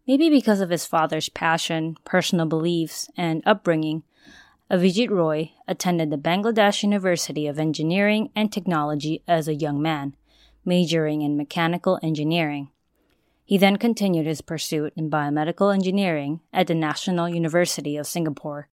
Maybe 0.07 0.31
because 0.31 0.61
of 0.61 0.71
his 0.71 0.87
father's 0.87 1.29
passion, 1.31 1.97
personal 2.05 2.47
beliefs, 2.47 3.11
and 3.17 3.43
upbringing, 3.45 4.05
Avijit 4.71 5.11
Roy 5.11 5.53
attended 5.69 6.09
the 6.09 6.17
Bangladesh 6.17 6.83
University 6.83 7.47
of 7.47 7.59
Engineering 7.59 8.31
and 8.35 8.51
Technology 8.51 9.23
as 9.29 9.47
a 9.47 9.55
young 9.55 9.81
man, 9.81 10.17
majoring 10.65 11.21
in 11.21 11.37
mechanical 11.37 11.99
engineering. 12.03 12.71
He 13.45 13.59
then 13.59 13.77
continued 13.77 14.25
his 14.25 14.41
pursuit 14.41 14.95
in 14.97 15.11
biomedical 15.11 15.73
engineering 15.73 16.41
at 16.51 16.67
the 16.67 16.75
National 16.75 17.29
University 17.29 17.99
of 17.99 18.07
Singapore. 18.07 18.69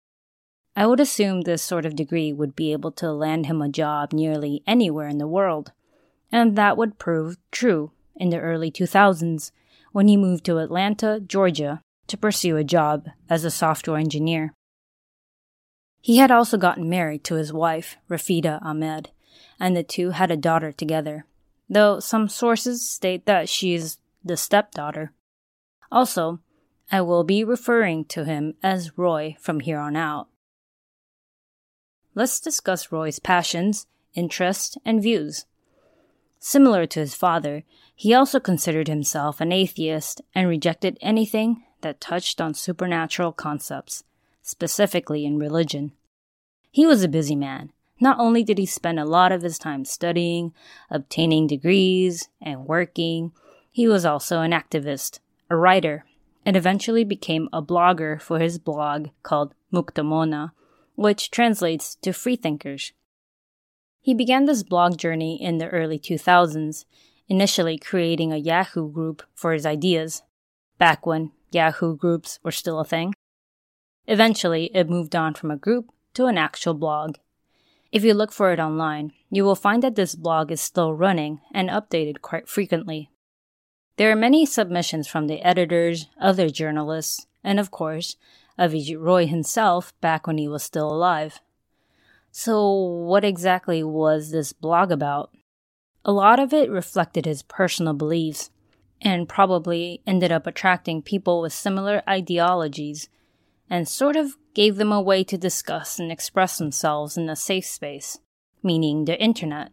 I 0.75 0.85
would 0.85 0.99
assume 0.99 1.41
this 1.41 1.63
sort 1.63 1.87
of 1.87 1.95
degree 1.95 2.31
would 2.31 2.55
be 2.55 2.71
able 2.71 2.91
to 2.91 3.11
land 3.11 3.47
him 3.47 3.59
a 3.59 3.67
job 3.67 4.13
nearly 4.13 4.61
anywhere 4.67 5.07
in 5.07 5.17
the 5.17 5.27
world, 5.27 5.71
and 6.31 6.55
that 6.55 6.77
would 6.77 6.99
prove 6.99 7.37
true 7.49 7.93
in 8.15 8.29
the 8.29 8.39
early 8.39 8.69
2000s 8.69 9.51
when 9.91 10.07
he 10.07 10.15
moved 10.15 10.45
to 10.45 10.59
Atlanta, 10.59 11.19
Georgia, 11.19 11.81
to 12.05 12.15
pursue 12.15 12.57
a 12.57 12.63
job 12.63 13.07
as 13.27 13.43
a 13.43 13.49
software 13.49 13.97
engineer. 13.97 14.53
He 16.01 16.17
had 16.17 16.31
also 16.31 16.57
gotten 16.57 16.89
married 16.89 17.23
to 17.25 17.35
his 17.35 17.51
wife, 17.51 17.97
Rafida 18.09 18.59
Ahmed, 18.61 19.09
and 19.59 19.75
the 19.75 19.83
two 19.83 20.11
had 20.11 20.31
a 20.31 20.37
daughter 20.37 20.71
together, 20.71 21.25
though 21.69 21.99
some 21.99 22.29
sources 22.29 22.87
state 22.87 23.25
that 23.25 23.49
she 23.49 23.73
is 23.73 23.97
the 24.23 24.37
stepdaughter. 24.37 25.11
Also, 25.91 26.39
I 26.91 27.01
will 27.01 27.23
be 27.23 27.43
referring 27.43 28.05
to 28.05 28.23
him 28.23 28.55
as 28.63 28.97
Roy 28.97 29.37
from 29.39 29.59
here 29.59 29.79
on 29.79 29.95
out. 29.95 30.27
Let's 32.15 32.39
discuss 32.39 32.91
Roy's 32.91 33.19
passions, 33.19 33.85
interests, 34.13 34.77
and 34.83 35.01
views. 35.01 35.45
Similar 36.39 36.85
to 36.87 37.01
his 37.01 37.15
father, 37.15 37.63
he 37.93 38.13
also 38.13 38.39
considered 38.39 38.87
himself 38.87 39.41
an 39.41 39.51
atheist 39.51 40.21
and 40.33 40.47
rejected 40.47 40.97
anything 41.01 41.63
that 41.81 42.01
touched 42.01 42.41
on 42.41 42.53
supernatural 42.53 43.33
concepts, 43.33 44.03
specifically 44.41 45.25
in 45.25 45.37
religion. 45.37 45.91
He 46.71 46.85
was 46.85 47.03
a 47.03 47.07
busy 47.07 47.35
man. 47.35 47.71
Not 47.99 48.19
only 48.19 48.43
did 48.43 48.57
he 48.57 48.65
spend 48.65 48.99
a 48.99 49.05
lot 49.05 49.31
of 49.31 49.41
his 49.41 49.59
time 49.59 49.83
studying, 49.85 50.53
obtaining 50.89 51.47
degrees, 51.47 52.29
and 52.41 52.65
working, 52.65 53.33
he 53.71 53.87
was 53.87 54.05
also 54.05 54.41
an 54.41 54.51
activist, 54.51 55.19
a 55.49 55.55
writer, 55.55 56.05
and 56.45 56.55
eventually 56.55 57.03
became 57.03 57.49
a 57.51 57.61
blogger 57.61 58.21
for 58.21 58.39
his 58.39 58.57
blog 58.57 59.09
called 59.23 59.53
Mukto-Mona, 59.73 60.53
which 60.95 61.31
translates 61.31 61.95
to 61.95 62.13
freethinkers. 62.13 62.93
He 64.01 64.13
began 64.13 64.45
this 64.45 64.63
blog 64.63 64.97
journey 64.97 65.41
in 65.41 65.57
the 65.57 65.67
early 65.69 65.99
2000s, 65.99 66.85
initially 67.27 67.77
creating 67.77 68.31
a 68.31 68.37
Yahoo 68.37 68.89
group 68.91 69.23
for 69.35 69.53
his 69.53 69.65
ideas, 69.65 70.23
back 70.77 71.05
when 71.05 71.31
Yahoo 71.51 71.95
groups 71.95 72.39
were 72.43 72.51
still 72.51 72.79
a 72.79 72.85
thing. 72.85 73.13
Eventually, 74.09 74.71
it 74.73 74.89
moved 74.89 75.15
on 75.15 75.35
from 75.35 75.51
a 75.51 75.55
group 75.55 75.91
to 76.15 76.25
an 76.25 76.35
actual 76.35 76.73
blog. 76.73 77.17
If 77.91 78.03
you 78.03 78.15
look 78.15 78.31
for 78.31 78.51
it 78.51 78.59
online, 78.59 79.13
you 79.29 79.45
will 79.45 79.55
find 79.55 79.83
that 79.83 79.93
this 79.93 80.15
blog 80.15 80.51
is 80.51 80.59
still 80.59 80.95
running 80.95 81.41
and 81.53 81.69
updated 81.69 82.21
quite 82.21 82.49
frequently. 82.49 83.11
There 83.97 84.09
are 84.09 84.15
many 84.15 84.47
submissions 84.47 85.07
from 85.07 85.27
the 85.27 85.43
editors, 85.43 86.07
other 86.19 86.49
journalists, 86.49 87.27
and 87.43 87.59
of 87.59 87.69
course, 87.69 88.15
Avijit 88.57 88.99
Roy 88.99 89.27
himself 89.27 89.93
back 90.01 90.25
when 90.25 90.39
he 90.39 90.47
was 90.47 90.63
still 90.63 90.91
alive. 90.91 91.39
So, 92.31 92.73
what 92.73 93.23
exactly 93.23 93.83
was 93.83 94.31
this 94.31 94.53
blog 94.53 94.91
about? 94.91 95.29
A 96.03 96.11
lot 96.11 96.39
of 96.39 96.51
it 96.51 96.71
reflected 96.71 97.27
his 97.27 97.43
personal 97.43 97.93
beliefs 97.93 98.49
and 99.03 99.29
probably 99.29 100.01
ended 100.07 100.31
up 100.31 100.47
attracting 100.47 101.03
people 101.03 101.41
with 101.41 101.53
similar 101.53 102.01
ideologies 102.09 103.07
and 103.69 103.87
sort 103.87 104.15
of 104.15 104.35
gave 104.53 104.77
them 104.77 104.91
a 104.91 105.01
way 105.01 105.23
to 105.23 105.37
discuss 105.37 105.99
and 105.99 106.11
express 106.11 106.57
themselves 106.57 107.17
in 107.17 107.29
a 107.29 107.35
safe 107.35 107.65
space, 107.65 108.19
meaning 108.63 109.05
the 109.05 109.21
internet. 109.21 109.71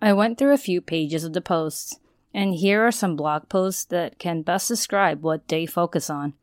I 0.00 0.12
went 0.12 0.38
through 0.38 0.52
a 0.52 0.58
few 0.58 0.80
pages 0.80 1.24
of 1.24 1.32
the 1.32 1.40
posts, 1.40 1.98
and 2.32 2.54
here 2.54 2.86
are 2.86 2.92
some 2.92 3.16
blog 3.16 3.48
posts 3.48 3.84
that 3.86 4.18
can 4.18 4.42
best 4.42 4.68
describe 4.68 5.22
what 5.22 5.48
they 5.48 5.66
focus 5.66 6.10
on. 6.10 6.34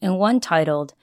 In 0.00 0.14
one 0.14 0.40
titled, 0.40 0.94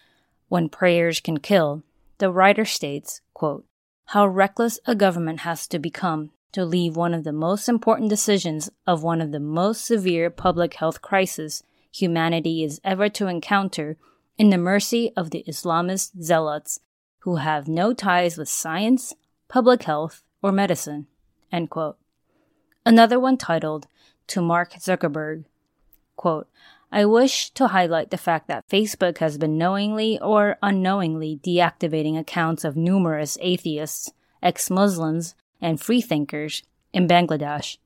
When 0.50 0.70
Prayers 0.70 1.20
Can 1.20 1.40
Kill, 1.40 1.84
the 2.18 2.32
writer 2.32 2.66
states, 2.66 3.22
quote, 3.34 3.66
how 4.10 4.28
reckless 4.28 4.80
a 4.86 4.96
government 4.96 5.42
has 5.42 5.68
to 5.68 5.80
become 5.80 6.32
to 6.52 6.64
leave 6.64 6.96
one 6.96 7.14
of 7.14 7.24
the 7.24 7.34
most 7.34 7.68
important 7.68 8.10
decisions 8.10 8.70
of 8.88 9.04
one 9.04 9.20
of 9.20 9.32
the 9.32 9.40
most 9.40 9.84
severe 9.84 10.30
public 10.30 10.76
health 10.76 11.02
crises 11.02 11.64
humanity 11.92 12.64
is 12.64 12.80
ever 12.84 13.10
to 13.10 13.28
encounter 13.28 13.98
in 14.38 14.50
the 14.50 14.58
mercy 14.58 15.12
of 15.16 15.32
the 15.32 15.44
Islamist 15.48 16.22
zealots 16.22 16.80
who 17.20 17.38
have 17.38 17.68
no 17.68 17.94
ties 17.94 18.38
with 18.38 18.50
science, 18.50 19.14
public 19.48 19.84
health, 19.84 20.24
or 20.42 20.52
medicine. 20.52 21.08
Another 22.86 23.20
one 23.20 23.38
titled, 23.38 23.88
To 24.28 24.42
Mark 24.42 24.74
Zuckerberg, 24.74 25.46
quote, 26.16 26.48
I 26.92 27.06
wish 27.06 27.50
to 27.52 27.70
highlight 27.70 28.12
the 28.12 28.18
fact 28.18 28.48
that 28.48 28.68
Facebook 28.70 29.18
has 29.18 29.38
been 29.38 29.58
knowingly 29.58 30.20
or 30.20 30.58
unknowingly 30.62 31.40
deactivating 31.44 32.18
accounts 32.18 32.64
of 32.64 32.78
numerous 32.78 33.38
atheists, 33.42 34.14
ex 34.44 34.70
Muslims, 34.70 35.36
and 35.60 35.82
freethinkers 35.82 36.64
in 36.94 37.08
Bangladesh. 37.08 37.78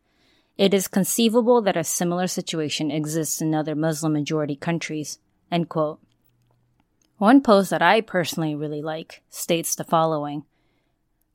It 0.57 0.73
is 0.73 0.89
conceivable 0.89 1.61
that 1.61 1.77
a 1.77 1.83
similar 1.83 2.27
situation 2.27 2.91
exists 2.91 3.41
in 3.41 3.55
other 3.55 3.75
Muslim 3.75 4.13
majority 4.13 4.57
countries. 4.57 5.19
One 7.19 7.41
post 7.41 7.69
that 7.71 7.81
I 7.81 7.99
personally 7.99 8.55
really 8.55 8.81
like 8.81 9.23
states 9.29 9.75
the 9.75 9.83
following 9.83 10.45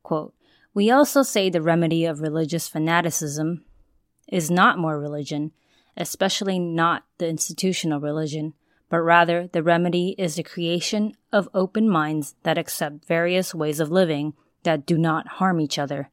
quote, 0.03 0.35
We 0.73 0.91
also 0.91 1.23
say 1.23 1.51
the 1.51 1.61
remedy 1.61 2.07
of 2.07 2.23
religious 2.23 2.67
fanaticism 2.67 3.67
is 4.27 4.51
not 4.51 4.79
more 4.79 4.99
religion, 4.99 5.53
especially 5.95 6.59
not 6.59 7.05
the 7.19 7.29
institutional 7.29 8.01
religion, 8.01 8.55
but 8.89 9.01
rather 9.01 9.47
the 9.47 9.63
remedy 9.63 10.15
is 10.17 10.37
the 10.37 10.43
creation 10.43 11.13
of 11.31 11.51
open 11.53 11.91
minds 11.91 12.35
that 12.45 12.57
accept 12.57 13.05
various 13.05 13.55
ways 13.55 13.79
of 13.79 13.91
living 13.91 14.33
that 14.63 14.87
do 14.87 14.97
not 14.97 15.29
harm 15.37 15.61
each 15.61 15.79
other. 15.79 16.09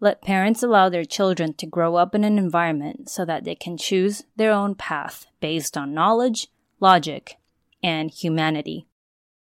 Let 0.00 0.20
parents 0.20 0.62
allow 0.62 0.90
their 0.90 1.06
children 1.06 1.54
to 1.54 1.66
grow 1.66 1.94
up 1.94 2.14
in 2.14 2.24
an 2.24 2.36
environment 2.36 3.08
so 3.08 3.24
that 3.24 3.44
they 3.44 3.54
can 3.54 3.78
choose 3.78 4.24
their 4.36 4.52
own 4.52 4.74
path 4.74 5.24
based 5.40 5.78
on 5.78 5.94
knowledge, 5.94 6.48
logic, 6.78 7.38
and 7.86 8.10
humanity. 8.10 8.88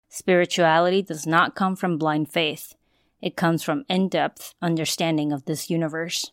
Spirituality 0.08 1.00
does 1.00 1.26
not 1.28 1.54
come 1.54 1.76
from 1.76 1.96
blind 1.96 2.28
faith. 2.28 2.74
It 3.20 3.36
comes 3.36 3.62
from 3.62 3.84
in-depth 3.88 4.54
understanding 4.60 5.32
of 5.32 5.44
this 5.44 5.70
universe. 5.70 6.32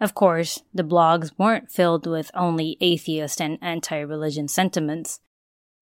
Of 0.00 0.14
course, 0.14 0.64
the 0.74 0.82
blogs 0.82 1.30
weren't 1.38 1.70
filled 1.70 2.08
with 2.08 2.32
only 2.34 2.76
atheist 2.80 3.40
and 3.40 3.58
anti-religion 3.62 4.48
sentiments. 4.48 5.20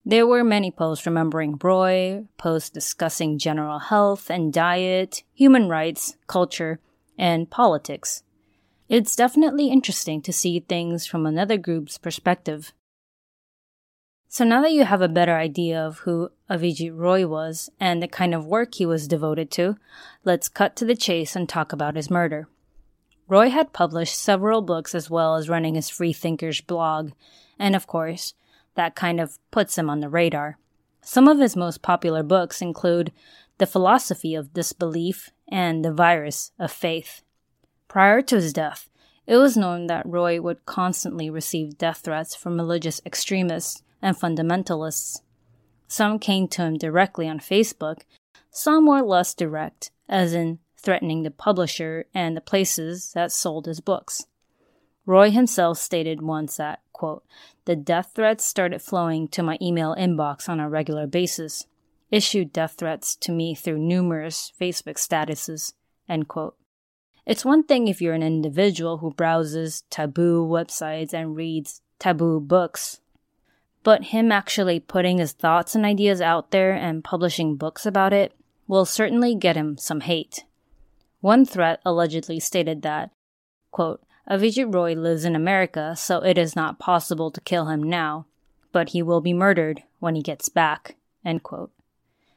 There 0.05 0.27
were 0.27 0.43
many 0.43 0.69
posts 0.69 1.07
remembering 1.07 1.57
Roy, 1.61 2.25
posts 2.37 2.69
discussing 2.69 3.39
general 3.39 3.79
health 3.79 4.29
and 4.29 4.53
diet, 4.53 5.23
human 5.33 5.67
rights, 5.67 6.15
culture, 6.27 6.79
and 7.17 7.49
politics. 7.49 8.21
It's 8.87 9.15
definitely 9.15 9.69
interesting 9.69 10.21
to 10.21 10.33
see 10.33 10.59
things 10.59 11.07
from 11.07 11.25
another 11.25 11.57
group's 11.57 11.97
perspective. 11.97 12.73
So 14.33 14.45
now 14.45 14.61
that 14.61 14.71
you 14.71 14.85
have 14.85 15.01
a 15.01 15.09
better 15.09 15.35
idea 15.35 15.85
of 15.85 15.99
who 15.99 16.31
Avijit 16.49 16.95
Roy 16.95 17.27
was 17.27 17.69
and 17.81 18.01
the 18.01 18.07
kind 18.07 18.33
of 18.33 18.45
work 18.45 18.75
he 18.75 18.85
was 18.85 19.05
devoted 19.05 19.51
to, 19.51 19.75
let's 20.23 20.47
cut 20.47 20.77
to 20.77 20.85
the 20.85 20.95
chase 20.95 21.35
and 21.35 21.49
talk 21.49 21.73
about 21.73 21.97
his 21.97 22.09
murder. 22.09 22.47
Roy 23.27 23.49
had 23.49 23.73
published 23.73 24.17
several 24.17 24.61
books 24.61 24.95
as 24.95 25.09
well 25.09 25.35
as 25.35 25.49
running 25.49 25.75
his 25.75 25.89
Freethinkers 25.89 26.61
blog, 26.61 27.11
and 27.59 27.75
of 27.75 27.87
course, 27.87 28.33
that 28.75 28.95
kind 28.95 29.19
of 29.19 29.37
puts 29.51 29.77
him 29.77 29.89
on 29.89 29.99
the 29.99 30.07
radar. 30.07 30.57
Some 31.01 31.27
of 31.27 31.39
his 31.39 31.57
most 31.57 31.81
popular 31.81 32.23
books 32.23 32.61
include 32.61 33.11
The 33.57 33.67
Philosophy 33.67 34.33
of 34.33 34.53
Disbelief 34.53 35.31
and 35.49 35.83
The 35.83 35.91
Virus 35.91 36.53
of 36.57 36.71
Faith. 36.71 37.21
Prior 37.89 38.21
to 38.21 38.35
his 38.35 38.53
death, 38.53 38.89
it 39.27 39.35
was 39.35 39.57
known 39.57 39.87
that 39.87 40.07
Roy 40.07 40.39
would 40.39 40.65
constantly 40.65 41.29
receive 41.29 41.77
death 41.77 42.03
threats 42.05 42.33
from 42.33 42.55
religious 42.55 43.01
extremists 43.05 43.83
and 44.01 44.15
fundamentalists. 44.15 45.21
Some 45.87 46.19
came 46.19 46.47
to 46.49 46.63
him 46.63 46.77
directly 46.77 47.27
on 47.27 47.39
Facebook, 47.39 48.01
some 48.49 48.85
were 48.85 49.01
less 49.01 49.33
direct, 49.33 49.91
as 50.09 50.33
in 50.33 50.59
threatening 50.77 51.23
the 51.23 51.31
publisher 51.31 52.05
and 52.13 52.35
the 52.35 52.41
places 52.41 53.11
that 53.13 53.31
sold 53.31 53.65
his 53.65 53.79
books. 53.79 54.25
Roy 55.05 55.31
himself 55.31 55.77
stated 55.77 56.21
once 56.21 56.57
that, 56.57 56.81
quote, 56.91 57.23
the 57.65 57.75
death 57.75 58.11
threats 58.13 58.45
started 58.45 58.81
flowing 58.81 59.27
to 59.29 59.43
my 59.43 59.57
email 59.61 59.95
inbox 59.95 60.49
on 60.49 60.59
a 60.59 60.69
regular 60.69 61.07
basis, 61.07 61.65
issued 62.09 62.51
death 62.51 62.75
threats 62.77 63.15
to 63.15 63.31
me 63.31 63.55
through 63.55 63.79
numerous 63.79 64.51
Facebook 64.59 64.97
statuses, 64.97 65.73
end 66.09 66.27
quote. 66.27 66.55
It's 67.25 67.45
one 67.45 67.63
thing 67.63 67.87
if 67.87 68.01
you're 68.01 68.13
an 68.13 68.23
individual 68.23 68.97
who 68.97 69.13
browses 69.13 69.83
taboo 69.89 70.45
websites 70.45 71.13
and 71.13 71.35
reads 71.35 71.81
taboo 71.99 72.39
books, 72.39 72.99
but 73.83 74.05
him 74.05 74.31
actually 74.31 74.79
putting 74.79 75.17
his 75.17 75.31
thoughts 75.31 75.75
and 75.75 75.85
ideas 75.85 76.21
out 76.21 76.51
there 76.51 76.71
and 76.71 77.03
publishing 77.03 77.55
books 77.55 77.85
about 77.85 78.13
it 78.13 78.33
will 78.67 78.85
certainly 78.85 79.35
get 79.35 79.55
him 79.55 79.77
some 79.77 80.01
hate. 80.01 80.45
One 81.19 81.45
threat 81.45 81.81
allegedly 81.85 82.39
stated 82.39 82.81
that, 82.83 83.11
quote, 83.71 84.01
Avijit 84.29 84.73
Roy 84.73 84.93
lives 84.93 85.25
in 85.25 85.35
America, 85.35 85.95
so 85.95 86.19
it 86.19 86.37
is 86.37 86.55
not 86.55 86.79
possible 86.79 87.31
to 87.31 87.41
kill 87.41 87.65
him 87.65 87.83
now, 87.83 88.25
but 88.71 88.89
he 88.89 89.01
will 89.01 89.21
be 89.21 89.33
murdered 89.33 89.83
when 89.99 90.15
he 90.15 90.21
gets 90.21 90.47
back. 90.47 90.95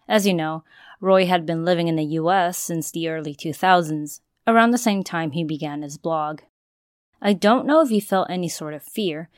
As 0.09 0.27
you 0.27 0.35
know, 0.35 0.65
Roy 1.01 1.27
had 1.27 1.47
been 1.47 1.65
living 1.65 1.89
in 1.89 1.97
the 1.97 2.05
US 2.05 2.59
since 2.59 2.91
the 2.91 3.09
early 3.09 3.35
2000s, 3.35 4.21
around 4.47 4.71
the 4.71 4.79
same 4.79 5.03
time 5.03 5.31
he 5.31 5.45
began 5.45 5.83
his 5.83 5.99
blog. 5.99 6.41
I 7.23 7.33
don't 7.33 7.67
know 7.67 7.81
if 7.81 7.89
he 7.89 8.01
felt 8.01 8.29
any 8.29 8.49
sort 8.49 8.75
of 8.75 8.83
fear, 8.83 9.29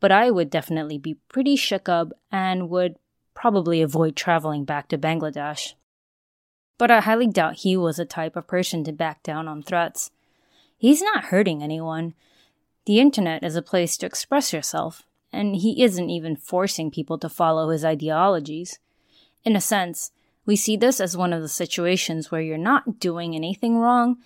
but 0.00 0.10
I 0.10 0.30
would 0.30 0.50
definitely 0.50 0.98
be 0.98 1.14
pretty 1.28 1.56
shook 1.56 1.88
up 1.88 2.12
and 2.32 2.68
would 2.70 2.96
probably 3.34 3.80
avoid 3.80 4.16
traveling 4.16 4.64
back 4.64 4.88
to 4.88 4.98
Bangladesh. 4.98 5.74
But 6.78 6.90
I 6.90 7.00
highly 7.00 7.26
doubt 7.26 7.56
he 7.56 7.76
was 7.76 7.98
the 7.98 8.06
type 8.06 8.36
of 8.36 8.46
person 8.46 8.84
to 8.84 8.92
back 8.92 9.22
down 9.22 9.46
on 9.46 9.62
threats. 9.62 10.10
He's 10.76 11.02
not 11.02 11.26
hurting 11.26 11.62
anyone. 11.62 12.14
The 12.86 12.98
internet 12.98 13.44
is 13.44 13.54
a 13.54 13.62
place 13.62 13.98
to 13.98 14.06
express 14.06 14.52
yourself, 14.52 15.02
and 15.30 15.56
he 15.56 15.82
isn't 15.82 16.08
even 16.08 16.36
forcing 16.36 16.90
people 16.90 17.18
to 17.18 17.28
follow 17.28 17.68
his 17.68 17.84
ideologies. 17.84 18.78
In 19.44 19.56
a 19.56 19.60
sense, 19.60 20.10
we 20.46 20.56
see 20.56 20.76
this 20.76 21.00
as 21.00 21.16
one 21.16 21.34
of 21.34 21.42
the 21.42 21.48
situations 21.48 22.30
where 22.30 22.40
you're 22.40 22.56
not 22.56 22.98
doing 22.98 23.34
anything 23.34 23.76
wrong, 23.76 24.16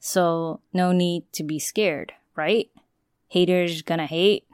so 0.00 0.60
no 0.72 0.90
need 0.90 1.32
to 1.32 1.44
be 1.44 1.60
scared, 1.60 2.12
right? 2.34 2.68
Haters 3.28 3.82
gonna 3.82 4.06
hate. 4.06 4.46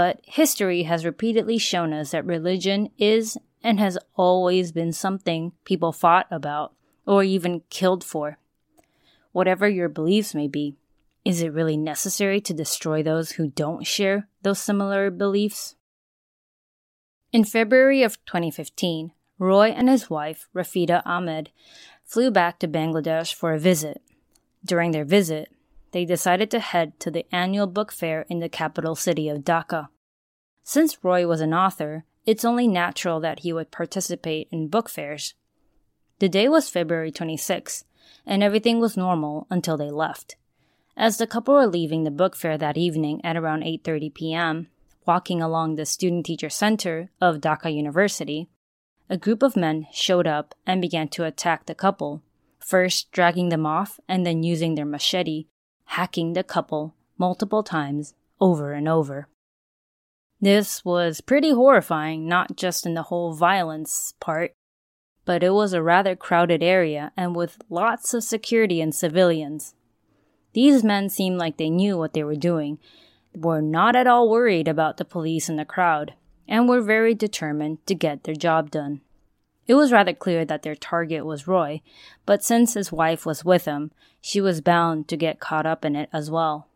But 0.00 0.22
history 0.24 0.84
has 0.84 1.04
repeatedly 1.04 1.58
shown 1.58 1.92
us 1.92 2.12
that 2.12 2.24
religion 2.24 2.88
is 2.96 3.36
and 3.62 3.78
has 3.78 3.98
always 4.16 4.72
been 4.72 4.94
something 4.94 5.52
people 5.66 5.92
fought 5.92 6.26
about 6.30 6.72
or 7.04 7.22
even 7.22 7.64
killed 7.68 8.02
for 8.02 8.38
whatever 9.32 9.68
your 9.68 9.90
beliefs 9.90 10.34
may 10.34 10.48
be, 10.48 10.78
is 11.22 11.42
it 11.42 11.52
really 11.52 11.76
necessary 11.76 12.40
to 12.40 12.54
destroy 12.54 13.02
those 13.02 13.32
who 13.32 13.48
don't 13.48 13.86
share 13.86 14.26
those 14.40 14.58
similar 14.58 15.10
beliefs? 15.10 15.74
In 17.30 17.44
February 17.44 18.02
of 18.02 18.24
2015, 18.24 19.12
Roy 19.38 19.68
and 19.68 19.90
his 19.90 20.08
wife, 20.08 20.48
Rafida 20.56 21.02
Ahmed, 21.04 21.50
flew 22.06 22.30
back 22.30 22.58
to 22.60 22.66
Bangladesh 22.66 23.34
for 23.34 23.52
a 23.52 23.58
visit. 23.58 24.00
During 24.64 24.92
their 24.92 25.04
visit, 25.04 25.52
they 25.92 26.04
decided 26.04 26.50
to 26.50 26.60
head 26.60 26.98
to 27.00 27.10
the 27.10 27.26
annual 27.32 27.66
book 27.66 27.92
fair 27.92 28.26
in 28.28 28.38
the 28.40 28.48
capital 28.48 28.94
city 28.94 29.28
of 29.28 29.44
Dhaka. 29.44 29.88
Since 30.62 31.02
Roy 31.02 31.26
was 31.26 31.40
an 31.40 31.54
author, 31.54 32.04
it's 32.26 32.44
only 32.44 32.68
natural 32.68 33.20
that 33.20 33.40
he 33.40 33.52
would 33.52 33.70
participate 33.70 34.48
in 34.50 34.68
book 34.68 34.88
fairs. 34.88 35.34
The 36.18 36.28
day 36.28 36.48
was 36.48 36.68
February 36.68 37.10
26, 37.10 37.84
and 38.26 38.42
everything 38.42 38.78
was 38.78 38.96
normal 38.96 39.46
until 39.50 39.76
they 39.76 39.90
left. 39.90 40.36
As 40.96 41.16
the 41.16 41.26
couple 41.26 41.54
were 41.54 41.66
leaving 41.66 42.04
the 42.04 42.10
book 42.10 42.36
fair 42.36 42.58
that 42.58 42.76
evening 42.76 43.24
at 43.24 43.36
around 43.36 43.62
8:30 43.62 44.14
p.m., 44.14 44.68
walking 45.06 45.40
along 45.40 45.74
the 45.74 45.86
student 45.86 46.26
teacher 46.26 46.50
center 46.50 47.10
of 47.20 47.40
Dhaka 47.40 47.74
University, 47.74 48.48
a 49.08 49.16
group 49.16 49.42
of 49.42 49.56
men 49.56 49.86
showed 49.92 50.26
up 50.26 50.54
and 50.66 50.80
began 50.80 51.08
to 51.08 51.24
attack 51.24 51.66
the 51.66 51.74
couple, 51.74 52.22
first 52.58 53.10
dragging 53.10 53.48
them 53.48 53.66
off 53.66 53.98
and 54.06 54.24
then 54.24 54.42
using 54.42 54.74
their 54.74 54.84
machete, 54.84 55.46
hacking 55.90 56.34
the 56.34 56.44
couple 56.44 56.94
multiple 57.18 57.64
times 57.64 58.14
over 58.40 58.72
and 58.72 58.88
over. 58.88 59.26
This 60.40 60.84
was 60.84 61.20
pretty 61.20 61.50
horrifying, 61.50 62.28
not 62.28 62.56
just 62.56 62.86
in 62.86 62.94
the 62.94 63.02
whole 63.02 63.34
violence 63.34 64.14
part, 64.20 64.52
but 65.24 65.42
it 65.42 65.50
was 65.50 65.72
a 65.72 65.82
rather 65.82 66.14
crowded 66.14 66.62
area 66.62 67.10
and 67.16 67.34
with 67.34 67.58
lots 67.68 68.14
of 68.14 68.22
security 68.22 68.80
and 68.80 68.94
civilians. 68.94 69.74
These 70.52 70.84
men 70.84 71.08
seemed 71.08 71.38
like 71.38 71.56
they 71.56 71.70
knew 71.70 71.98
what 71.98 72.12
they 72.12 72.22
were 72.22 72.36
doing, 72.36 72.78
were 73.34 73.60
not 73.60 73.96
at 73.96 74.06
all 74.06 74.30
worried 74.30 74.68
about 74.68 74.96
the 74.96 75.04
police 75.04 75.48
and 75.48 75.58
the 75.58 75.64
crowd, 75.64 76.14
and 76.46 76.68
were 76.68 76.80
very 76.80 77.14
determined 77.14 77.84
to 77.86 77.96
get 77.96 78.22
their 78.22 78.36
job 78.36 78.70
done. 78.70 79.00
It 79.70 79.74
was 79.74 79.92
rather 79.92 80.12
clear 80.12 80.44
that 80.46 80.62
their 80.62 80.74
target 80.74 81.24
was 81.24 81.46
Roy, 81.46 81.80
but 82.26 82.42
since 82.42 82.74
his 82.74 82.90
wife 82.90 83.24
was 83.24 83.44
with 83.44 83.66
him, 83.66 83.92
she 84.20 84.40
was 84.40 84.60
bound 84.60 85.06
to 85.06 85.16
get 85.16 85.38
caught 85.38 85.64
up 85.64 85.84
in 85.84 85.94
it 85.94 86.08
as 86.12 86.28
well. 86.28 86.66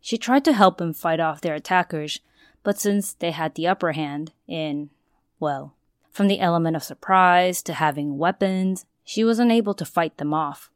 She 0.00 0.18
tried 0.18 0.44
to 0.46 0.52
help 0.52 0.80
him 0.80 0.92
fight 0.92 1.20
off 1.20 1.40
their 1.40 1.54
attackers, 1.54 2.18
but 2.64 2.76
since 2.76 3.12
they 3.12 3.30
had 3.30 3.54
the 3.54 3.68
upper 3.68 3.92
hand 3.92 4.32
in, 4.48 4.90
well, 5.38 5.76
from 6.10 6.26
the 6.26 6.40
element 6.40 6.74
of 6.74 6.82
surprise 6.82 7.62
to 7.62 7.72
having 7.72 8.18
weapons, 8.18 8.84
she 9.04 9.22
was 9.22 9.38
unable 9.38 9.74
to 9.74 9.84
fight 9.84 10.16
them 10.16 10.34
off. 10.34 10.72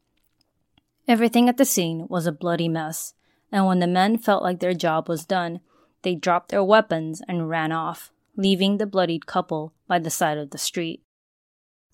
Everything 1.08 1.48
at 1.48 1.56
the 1.56 1.64
scene 1.64 2.06
was 2.08 2.28
a 2.28 2.30
bloody 2.30 2.68
mess, 2.68 3.14
and 3.50 3.66
when 3.66 3.80
the 3.80 3.88
men 3.88 4.16
felt 4.16 4.44
like 4.44 4.60
their 4.60 4.74
job 4.74 5.08
was 5.08 5.26
done, 5.26 5.58
they 6.02 6.14
dropped 6.14 6.50
their 6.50 6.62
weapons 6.62 7.20
and 7.26 7.50
ran 7.50 7.72
off, 7.72 8.12
leaving 8.36 8.78
the 8.78 8.86
bloodied 8.86 9.26
couple 9.26 9.72
by 9.88 9.98
the 9.98 10.08
side 10.08 10.38
of 10.38 10.50
the 10.50 10.56
street. 10.56 11.00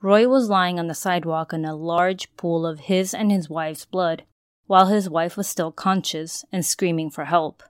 Roy 0.02 0.26
was 0.26 0.48
lying 0.48 0.78
on 0.78 0.86
the 0.86 0.94
sidewalk 0.94 1.52
in 1.52 1.64
a 1.66 1.76
large 1.76 2.34
pool 2.36 2.66
of 2.66 2.80
his 2.80 3.12
and 3.12 3.30
his 3.30 3.50
wife's 3.50 3.84
blood, 3.84 4.24
while 4.66 4.86
his 4.86 5.10
wife 5.10 5.36
was 5.36 5.46
still 5.46 5.72
conscious 5.72 6.44
and 6.50 6.64
screaming 6.64 7.10
for 7.10 7.26
help. 7.26 7.62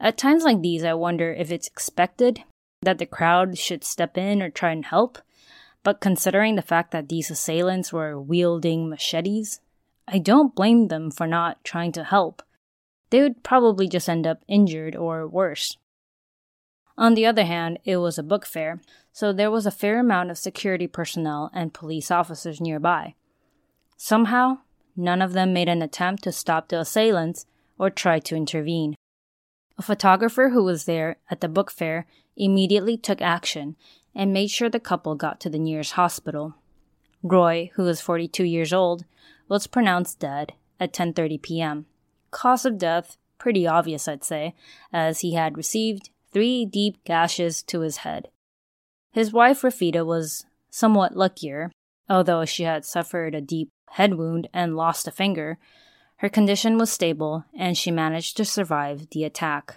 At 0.00 0.18
times 0.18 0.42
like 0.42 0.60
these, 0.60 0.82
I 0.82 0.94
wonder 0.94 1.32
if 1.32 1.52
it's 1.52 1.68
expected 1.68 2.42
that 2.82 2.98
the 2.98 3.06
crowd 3.06 3.58
should 3.58 3.84
step 3.84 4.18
in 4.18 4.42
or 4.42 4.50
try 4.50 4.72
and 4.72 4.84
help, 4.84 5.18
but 5.84 6.00
considering 6.00 6.56
the 6.56 6.62
fact 6.62 6.90
that 6.90 7.08
these 7.08 7.30
assailants 7.30 7.92
were 7.92 8.20
wielding 8.20 8.88
machetes, 8.88 9.60
I 10.08 10.18
don't 10.18 10.54
blame 10.54 10.88
them 10.88 11.12
for 11.12 11.28
not 11.28 11.62
trying 11.62 11.92
to 11.92 12.04
help. 12.04 12.42
They 13.10 13.22
would 13.22 13.44
probably 13.44 13.88
just 13.88 14.08
end 14.08 14.26
up 14.26 14.42
injured 14.48 14.96
or 14.96 15.28
worse. 15.28 15.76
On 16.98 17.14
the 17.14 17.26
other 17.26 17.44
hand, 17.44 17.78
it 17.84 17.98
was 17.98 18.18
a 18.18 18.24
book 18.24 18.46
fair, 18.46 18.80
so 19.16 19.32
there 19.32 19.50
was 19.50 19.64
a 19.64 19.70
fair 19.70 19.98
amount 19.98 20.30
of 20.30 20.36
security 20.36 20.86
personnel 20.86 21.50
and 21.54 21.72
police 21.72 22.10
officers 22.10 22.60
nearby. 22.60 23.14
Somehow, 23.96 24.58
none 24.94 25.22
of 25.22 25.32
them 25.32 25.54
made 25.54 25.70
an 25.70 25.80
attempt 25.80 26.22
to 26.24 26.30
stop 26.30 26.68
the 26.68 26.80
assailants 26.80 27.46
or 27.78 27.88
try 27.88 28.18
to 28.18 28.36
intervene. 28.36 28.94
A 29.78 29.82
photographer 29.82 30.50
who 30.50 30.62
was 30.62 30.84
there 30.84 31.16
at 31.30 31.40
the 31.40 31.48
book 31.48 31.70
fair 31.70 32.06
immediately 32.36 32.98
took 32.98 33.22
action 33.22 33.74
and 34.14 34.34
made 34.34 34.50
sure 34.50 34.68
the 34.68 34.78
couple 34.78 35.14
got 35.14 35.40
to 35.40 35.48
the 35.48 35.58
nearest 35.58 35.92
hospital. 35.92 36.56
Roy, 37.22 37.70
who 37.76 37.84
was 37.84 38.02
42 38.02 38.44
years 38.44 38.74
old, 38.74 39.06
was 39.48 39.66
pronounced 39.66 40.18
dead 40.18 40.52
at 40.78 40.92
10:30 40.92 41.40
p.m. 41.40 41.86
Cause 42.30 42.66
of 42.66 42.76
death 42.76 43.16
pretty 43.38 43.66
obvious, 43.66 44.08
I'd 44.08 44.24
say, 44.24 44.54
as 44.92 45.20
he 45.20 45.32
had 45.32 45.56
received 45.56 46.10
3 46.34 46.66
deep 46.66 47.02
gashes 47.04 47.62
to 47.62 47.80
his 47.80 47.98
head. 47.98 48.28
His 49.16 49.32
wife 49.32 49.62
Rafida 49.62 50.04
was 50.04 50.44
somewhat 50.68 51.16
luckier, 51.16 51.72
although 52.06 52.44
she 52.44 52.64
had 52.64 52.84
suffered 52.84 53.34
a 53.34 53.40
deep 53.40 53.70
head 53.92 54.16
wound 54.16 54.46
and 54.52 54.76
lost 54.76 55.08
a 55.08 55.10
finger. 55.10 55.56
Her 56.16 56.28
condition 56.28 56.76
was 56.76 56.92
stable 56.92 57.46
and 57.58 57.78
she 57.78 57.90
managed 57.90 58.36
to 58.36 58.44
survive 58.44 59.08
the 59.08 59.24
attack. 59.24 59.76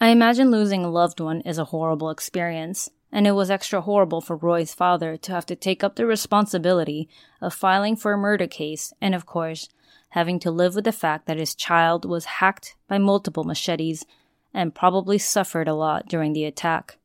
I 0.00 0.10
imagine 0.10 0.52
losing 0.52 0.84
a 0.84 0.88
loved 0.88 1.18
one 1.18 1.40
is 1.40 1.58
a 1.58 1.64
horrible 1.64 2.08
experience, 2.08 2.88
and 3.10 3.26
it 3.26 3.32
was 3.32 3.50
extra 3.50 3.80
horrible 3.80 4.20
for 4.20 4.36
Roy's 4.36 4.72
father 4.72 5.16
to 5.16 5.32
have 5.32 5.46
to 5.46 5.56
take 5.56 5.82
up 5.82 5.96
the 5.96 6.06
responsibility 6.06 7.08
of 7.40 7.52
filing 7.52 7.96
for 7.96 8.12
a 8.12 8.16
murder 8.16 8.46
case 8.46 8.92
and, 9.00 9.12
of 9.12 9.26
course, 9.26 9.68
having 10.10 10.38
to 10.38 10.52
live 10.52 10.76
with 10.76 10.84
the 10.84 10.92
fact 10.92 11.26
that 11.26 11.38
his 11.38 11.56
child 11.56 12.04
was 12.04 12.36
hacked 12.38 12.76
by 12.86 12.98
multiple 12.98 13.42
machetes 13.42 14.06
and 14.52 14.72
probably 14.72 15.18
suffered 15.18 15.66
a 15.66 15.74
lot 15.74 16.06
during 16.06 16.32
the 16.32 16.44
attack. 16.44 16.98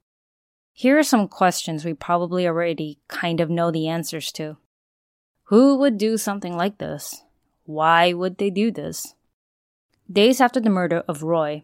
Here 0.80 0.98
are 0.98 1.04
some 1.04 1.28
questions 1.28 1.84
we 1.84 1.94
probably 1.94 2.48
already 2.48 3.00
kind 3.10 3.42
of 3.42 3.50
know 3.50 3.70
the 3.70 3.90
answers 3.90 4.32
to. 4.32 4.56
Who 5.52 5.76
would 5.76 5.98
do 5.98 6.18
something 6.18 6.56
like 6.56 6.78
this? 6.78 7.22
Why 7.66 8.14
would 8.14 8.38
they 8.38 8.50
do 8.50 8.72
this? 8.72 9.14
Days 10.10 10.40
after 10.40 10.62
the 10.62 10.70
murder 10.70 11.04
of 11.06 11.22
Roy, 11.22 11.64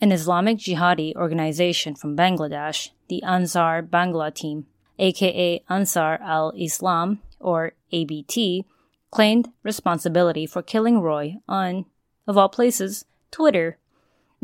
an 0.00 0.12
Islamic 0.12 0.58
jihadi 0.58 1.12
organization 1.16 1.96
from 1.96 2.16
Bangladesh, 2.16 2.90
the 3.08 3.20
Ansar 3.24 3.82
Bangla 3.82 4.32
team, 4.32 4.66
aka 4.96 5.60
Ansar 5.68 6.20
al 6.22 6.52
Islam, 6.56 7.20
or 7.40 7.72
ABT, 7.90 8.64
claimed 9.10 9.48
responsibility 9.64 10.46
for 10.46 10.62
killing 10.62 11.00
Roy 11.00 11.34
on, 11.48 11.86
of 12.28 12.38
all 12.38 12.48
places, 12.48 13.06
Twitter. 13.32 13.78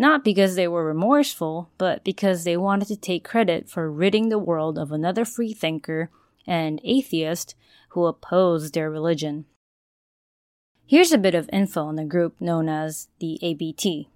Not 0.01 0.25
because 0.25 0.55
they 0.55 0.69
were 0.69 0.85
remorseful, 0.85 1.71
but 1.77 2.05
because 2.05 2.45
they 2.45 2.57
wanted 2.57 2.87
to 2.87 2.97
take 2.97 3.25
credit 3.25 3.69
for 3.69 3.91
ridding 3.91 4.29
the 4.29 4.39
world 4.39 4.79
of 4.79 4.93
another 4.93 5.25
freethinker 5.25 6.09
and 6.47 6.81
atheist 6.85 7.57
who 7.91 8.07
opposed 8.07 8.75
their 8.75 8.89
religion. 8.89 9.45
Here's 10.87 11.11
a 11.11 11.19
bit 11.19 11.35
of 11.35 11.51
info 11.53 11.83
on 11.83 11.97
the 11.97 12.05
group 12.05 12.41
known 12.41 12.69
as 12.69 13.09
the 13.19 13.41
ABT. 13.43 14.09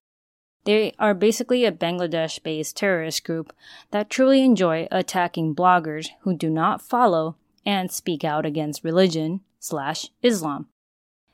They 0.64 0.94
are 1.00 1.14
basically 1.14 1.64
a 1.64 1.72
Bangladesh 1.72 2.40
based 2.40 2.76
terrorist 2.76 3.24
group 3.24 3.52
that 3.90 4.08
truly 4.08 4.44
enjoy 4.44 4.86
attacking 4.92 5.56
bloggers 5.56 6.10
who 6.20 6.36
do 6.36 6.48
not 6.48 6.80
follow 6.80 7.34
and 7.66 7.90
speak 7.90 8.22
out 8.22 8.46
against 8.46 8.84
religion 8.84 9.40
slash 9.58 10.10
Islam. 10.22 10.68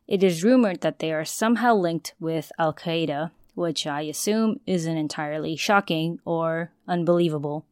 It 0.07 0.23
is 0.23 0.43
rumored 0.43 0.81
that 0.81 1.01
they 1.01 1.13
are 1.13 1.27
somehow 1.27 1.75
linked 1.75 2.15
with 2.19 2.51
Al 2.59 2.73
Qaeda, 2.73 3.31
which 3.59 3.87
I 3.87 4.03
assume 4.03 4.61
isn't 4.67 4.97
entirely 4.97 5.57
shocking 5.57 6.21
or 6.25 6.71
unbelievable. 6.87 7.67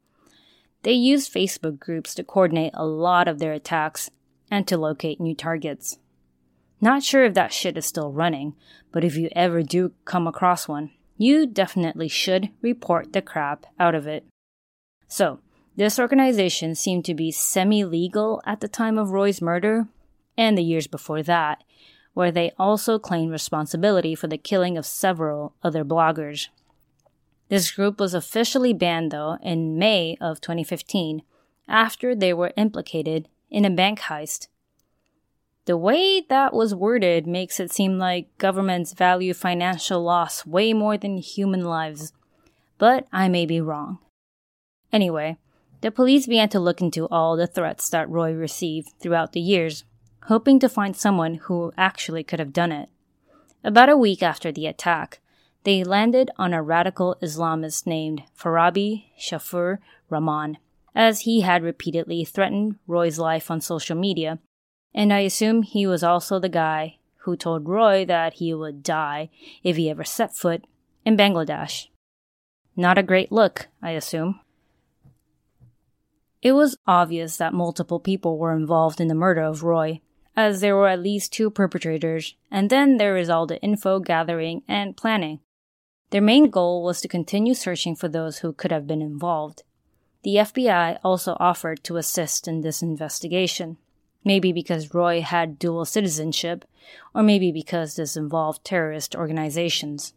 They 0.83 0.93
use 0.93 1.31
Facebook 1.31 1.79
groups 1.79 2.15
to 2.15 2.25
coordinate 2.25 2.73
a 2.75 2.85
lot 2.85 3.29
of 3.29 3.39
their 3.39 3.53
attacks 3.53 4.11
and 4.51 4.69
to 4.69 4.77
locate 4.77 5.21
new 5.21 5.35
targets. 5.35 5.99
Not 6.81 7.03
sure 7.03 7.25
if 7.25 7.35
that 7.35 7.53
shit 7.53 7.79
is 7.79 7.87
still 7.87 8.13
running, 8.13 8.55
but 8.93 9.05
if 9.05 9.17
you 9.17 9.31
ever 9.35 9.63
do 9.63 9.93
come 10.05 10.27
across 10.27 10.69
one, 10.69 10.91
you 11.17 11.47
definitely 11.47 12.09
should 12.09 12.51
report 12.61 13.13
the 13.13 13.23
crap 13.23 13.65
out 13.81 13.95
of 13.95 14.07
it. 14.07 14.27
So, 15.09 15.41
this 15.77 15.99
organization 15.99 16.75
seemed 16.75 17.05
to 17.07 17.15
be 17.15 17.31
semi 17.31 17.85
legal 17.85 18.43
at 18.45 18.61
the 18.61 18.69
time 18.69 18.99
of 18.99 19.11
Roy's 19.11 19.41
murder 19.41 19.87
and 20.37 20.57
the 20.57 20.63
years 20.63 20.87
before 20.87 21.23
that, 21.23 21.63
where 22.17 22.33
they 22.33 22.51
also 22.59 22.99
claimed 22.99 23.31
responsibility 23.31 24.15
for 24.15 24.27
the 24.27 24.39
killing 24.39 24.79
of 24.79 24.87
several 24.87 25.55
other 25.63 25.85
bloggers. 25.85 26.49
This 27.51 27.71
group 27.71 28.01
was 28.01 28.15
officially 28.15 28.73
banned, 28.73 29.13
though, 29.13 29.37
in 29.43 29.79
May 29.79 30.17
of 30.21 30.41
2015 30.41 31.23
after 31.69 32.15
they 32.15 32.33
were 32.33 32.55
implicated 32.57 33.29
in 33.51 33.65
a 33.65 33.71
bank 33.71 34.01
heist 34.01 34.49
the 35.67 35.77
way 35.77 36.21
that 36.29 36.55
was 36.55 36.77
worded 36.77 37.27
makes 37.27 37.59
it 37.59 37.73
seem 37.73 37.99
like 37.99 38.39
governments 38.39 38.93
value 38.93 39.35
financial 39.35 40.01
loss 40.01 40.47
way 40.47 40.73
more 40.73 40.97
than 40.97 41.19
human 41.19 41.65
lives. 41.65 42.13
But 42.79 43.09
I 43.13 43.29
may 43.29 43.47
be 43.47 43.61
wrong. 43.61 43.99
Anyway, 44.93 45.39
the 45.81 45.91
police 45.91 46.29
began 46.29 46.49
to 46.51 46.61
look 46.61 46.81
into 46.81 47.09
all 47.09 47.37
the 47.37 47.49
threats 47.49 47.91
that 47.91 48.09
Roy 48.09 48.33
received 48.33 48.91
throughout 49.01 49.33
the 49.33 49.41
years, 49.41 49.83
hoping 50.27 50.59
to 50.61 50.69
find 50.69 50.97
someone 50.97 51.35
who 51.35 51.73
actually 51.77 52.23
could 52.23 52.39
have 52.39 52.53
done 52.53 52.73
it. 52.73 52.89
About 53.65 53.89
a 53.89 53.97
week 53.97 54.23
after 54.23 54.53
the 54.53 54.67
attack, 54.67 55.21
they 55.65 55.83
landed 55.83 56.31
on 56.37 56.55
a 56.55 56.63
radical 56.63 57.17
Islamist 57.21 57.87
named 57.87 58.23
Farabi 58.39 59.07
Shafiur 59.19 59.79
Rahman, 60.09 60.59
as 60.95 61.21
he 61.21 61.41
had 61.41 61.63
repeatedly 61.63 62.25
threatened 62.25 62.77
Roy's 62.87 63.19
life 63.19 63.51
on 63.51 63.61
social 63.61 63.97
media 63.97 64.39
and 64.97 65.13
I 65.13 65.21
assume 65.21 65.63
he 65.63 65.87
was 65.87 66.03
also 66.03 66.41
the 66.41 66.49
guy 66.49 66.97
who 67.19 67.37
told 67.37 67.69
Roy 67.69 68.07
that 68.07 68.35
he 68.35 68.55
would 68.55 68.83
die 68.83 69.29
if 69.63 69.77
he 69.77 69.91
ever 69.91 70.05
set 70.05 70.35
foot 70.35 70.65
in 71.05 71.19
Bangladesh. 71.19 71.89
Not 72.75 72.97
a 72.97 73.03
great 73.03 73.31
look, 73.31 73.69
I 73.83 73.91
assume. 73.91 74.41
It 76.41 76.53
was 76.53 76.79
obvious 76.87 77.37
that 77.37 77.53
multiple 77.53 78.01
people 78.01 78.39
were 78.39 78.57
involved 78.57 79.01
in 79.01 79.09
the 79.09 79.15
murder 79.15 79.43
of 79.43 79.63
Roy, 79.63 80.01
as 80.37 80.61
there 80.61 80.77
were 80.77 80.89
at 80.89 81.01
least 81.01 81.33
two 81.33 81.51
perpetrators, 81.51 82.35
and 82.51 82.69
then 82.69 82.99
there 82.99 83.17
is 83.17 83.31
all 83.31 83.47
the 83.47 83.61
info 83.61 83.99
gathering 83.99 84.63
and 84.69 84.97
planning. 84.97 85.41
Their 86.11 86.21
main 86.21 86.51
goal 86.51 86.85
was 86.85 87.01
to 87.01 87.09
continue 87.09 87.55
searching 87.55 87.97
for 87.97 88.09
those 88.09 88.39
who 88.39 88.53
could 88.53 88.71
have 88.71 88.87
been 88.87 89.03
involved. 89.03 89.63
The 90.23 90.37
FBI 90.37 90.99
also 91.03 91.37
offered 91.41 91.83
to 91.85 91.97
assist 91.97 92.47
in 92.47 92.61
this 92.61 92.83
investigation. 92.83 93.79
Maybe 94.25 94.53
because 94.53 94.93
Roy 94.93 95.21
had 95.21 95.59
dual 95.59 95.85
citizenship, 95.85 96.65
or 97.15 97.23
maybe 97.23 97.53
because 97.53 97.95
this 97.95 98.17
involved 98.17 98.65
terrorist 98.65 99.15
organizations. 99.15 100.15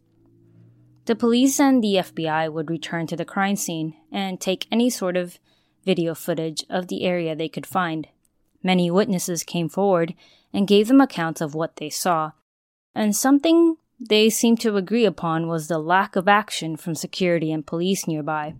The 1.06 1.14
police 1.16 1.58
and 1.58 1.82
the 1.82 1.94
FBI 1.94 2.52
would 2.52 2.70
return 2.70 3.06
to 3.06 3.16
the 3.16 3.24
crime 3.24 3.56
scene 3.56 3.96
and 4.12 4.40
take 4.40 4.66
any 4.70 4.90
sort 4.90 5.16
of 5.16 5.38
video 5.84 6.14
footage 6.14 6.64
of 6.68 6.88
the 6.88 7.04
area 7.04 7.34
they 7.34 7.48
could 7.48 7.66
find. 7.66 8.08
Many 8.62 8.90
witnesses 8.90 9.42
came 9.42 9.68
forward 9.68 10.14
and 10.52 10.68
gave 10.68 10.88
them 10.88 11.00
accounts 11.00 11.40
of 11.40 11.54
what 11.54 11.76
they 11.76 11.90
saw, 11.90 12.32
and 12.94 13.14
something 13.14 13.76
they 14.00 14.30
seemed 14.30 14.60
to 14.60 14.76
agree 14.76 15.04
upon 15.04 15.46
was 15.46 15.68
the 15.68 15.78
lack 15.78 16.16
of 16.16 16.26
action 16.26 16.76
from 16.76 16.94
security 16.94 17.52
and 17.52 17.66
police 17.66 18.06
nearby. 18.06 18.54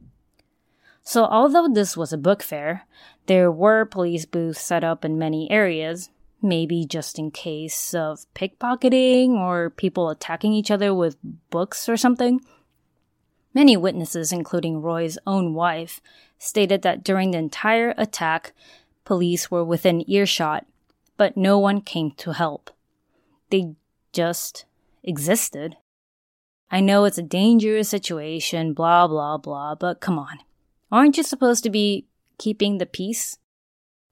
So, 1.02 1.24
although 1.24 1.66
this 1.66 1.96
was 1.96 2.12
a 2.12 2.18
book 2.18 2.42
fair, 2.42 2.86
there 3.26 3.50
were 3.50 3.84
police 3.84 4.26
booths 4.26 4.60
set 4.60 4.84
up 4.84 5.04
in 5.04 5.18
many 5.18 5.50
areas, 5.50 6.10
maybe 6.42 6.84
just 6.84 7.18
in 7.18 7.30
case 7.30 7.94
of 7.94 8.26
pickpocketing 8.34 9.30
or 9.30 9.70
people 9.70 10.10
attacking 10.10 10.52
each 10.52 10.70
other 10.70 10.94
with 10.94 11.16
books 11.50 11.88
or 11.88 11.96
something. 11.96 12.40
Many 13.54 13.76
witnesses, 13.76 14.30
including 14.30 14.82
Roy's 14.82 15.18
own 15.26 15.54
wife, 15.54 16.00
stated 16.38 16.82
that 16.82 17.02
during 17.02 17.32
the 17.32 17.38
entire 17.38 17.94
attack, 17.96 18.52
police 19.10 19.50
were 19.50 19.64
within 19.64 20.08
earshot, 20.08 20.64
but 21.16 21.36
no 21.36 21.58
one 21.58 21.80
came 21.80 22.12
to 22.12 22.30
help. 22.30 22.70
They 23.50 23.74
just 24.12 24.66
existed. 25.02 25.76
I 26.70 26.78
know 26.78 27.04
it's 27.04 27.18
a 27.18 27.34
dangerous 27.40 27.88
situation, 27.88 28.72
blah, 28.72 29.08
blah, 29.08 29.36
blah, 29.36 29.74
but 29.74 29.98
come 29.98 30.16
on. 30.16 30.38
Aren't 30.92 31.16
you 31.16 31.24
supposed 31.24 31.64
to 31.64 31.70
be 31.70 32.06
keeping 32.38 32.78
the 32.78 32.86
peace? 32.86 33.38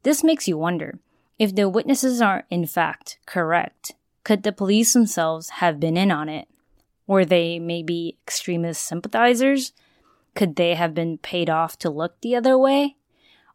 This 0.02 0.24
makes 0.24 0.48
you 0.48 0.58
wonder 0.58 0.98
if 1.38 1.54
the 1.54 1.68
witnesses 1.68 2.20
are 2.20 2.42
in 2.50 2.66
fact 2.66 3.20
correct, 3.24 3.92
could 4.24 4.42
the 4.42 4.50
police 4.50 4.94
themselves 4.94 5.62
have 5.62 5.78
been 5.78 5.96
in 5.96 6.10
on 6.10 6.28
it? 6.28 6.48
Were 7.06 7.24
they 7.24 7.60
maybe 7.60 8.18
extremist 8.26 8.84
sympathizers? 8.84 9.72
Could 10.34 10.56
they 10.56 10.74
have 10.74 10.92
been 10.92 11.18
paid 11.18 11.48
off 11.48 11.78
to 11.78 11.88
look 11.88 12.20
the 12.20 12.34
other 12.34 12.58
way? 12.58 12.96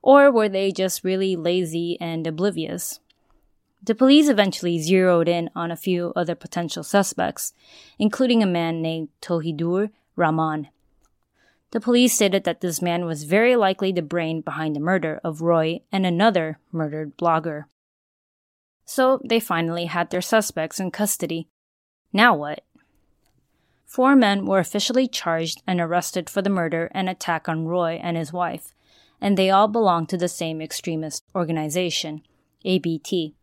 Or 0.04 0.32
were 0.32 0.50
they 0.50 0.72
just 0.72 1.04
really 1.04 1.36
lazy 1.36 1.98
and 2.00 2.28
oblivious? 2.28 3.00
The 3.82 3.96
police 3.96 4.30
eventually 4.30 4.80
zeroed 4.80 5.28
in 5.28 5.50
on 5.56 5.72
a 5.72 5.76
few 5.76 6.14
other 6.16 6.36
potential 6.36 6.84
suspects, 6.84 7.54
including 7.98 8.44
a 8.44 8.46
man 8.46 8.84
named 8.84 9.10
Tohidur 9.22 9.90
Rahman, 10.16 10.68
the 11.74 11.82
police 11.82 12.14
stated 12.14 12.44
that 12.44 12.62
this 12.62 12.84
man 12.84 13.06
was 13.06 13.24
very 13.24 13.56
likely 13.56 13.92
the 13.92 14.04
brain 14.04 14.42
behind 14.42 14.76
the 14.76 14.80
murder 14.80 15.20
of 15.24 15.42
Roy 15.42 15.82
and 15.92 16.06
another 16.06 16.60
murdered 16.72 17.18
blogger. 17.18 17.64
So 18.86 19.20
they 19.28 19.40
finally 19.40 19.86
had 19.86 20.12
their 20.12 20.22
suspects 20.22 20.80
in 20.80 20.92
custody. 20.92 21.48
Now 22.14 22.36
what? 22.36 22.64
Four 23.88 24.16
men 24.16 24.46
were 24.46 24.60
officially 24.60 25.08
charged 25.08 25.64
and 25.66 25.82
arrested 25.82 26.30
for 26.30 26.44
the 26.44 26.50
murder 26.52 26.92
and 26.94 27.10
attack 27.10 27.50
on 27.50 27.66
Roy 27.66 28.00
and 28.04 28.18
his 28.18 28.32
wife, 28.32 28.76
and 29.24 29.38
they 29.38 29.50
all 29.50 29.70
belonged 29.70 30.10
to 30.10 30.18
the 30.18 30.28
same 30.28 30.62
extremist 30.62 31.24
organization, 31.34 32.22
ABT. 32.66 33.34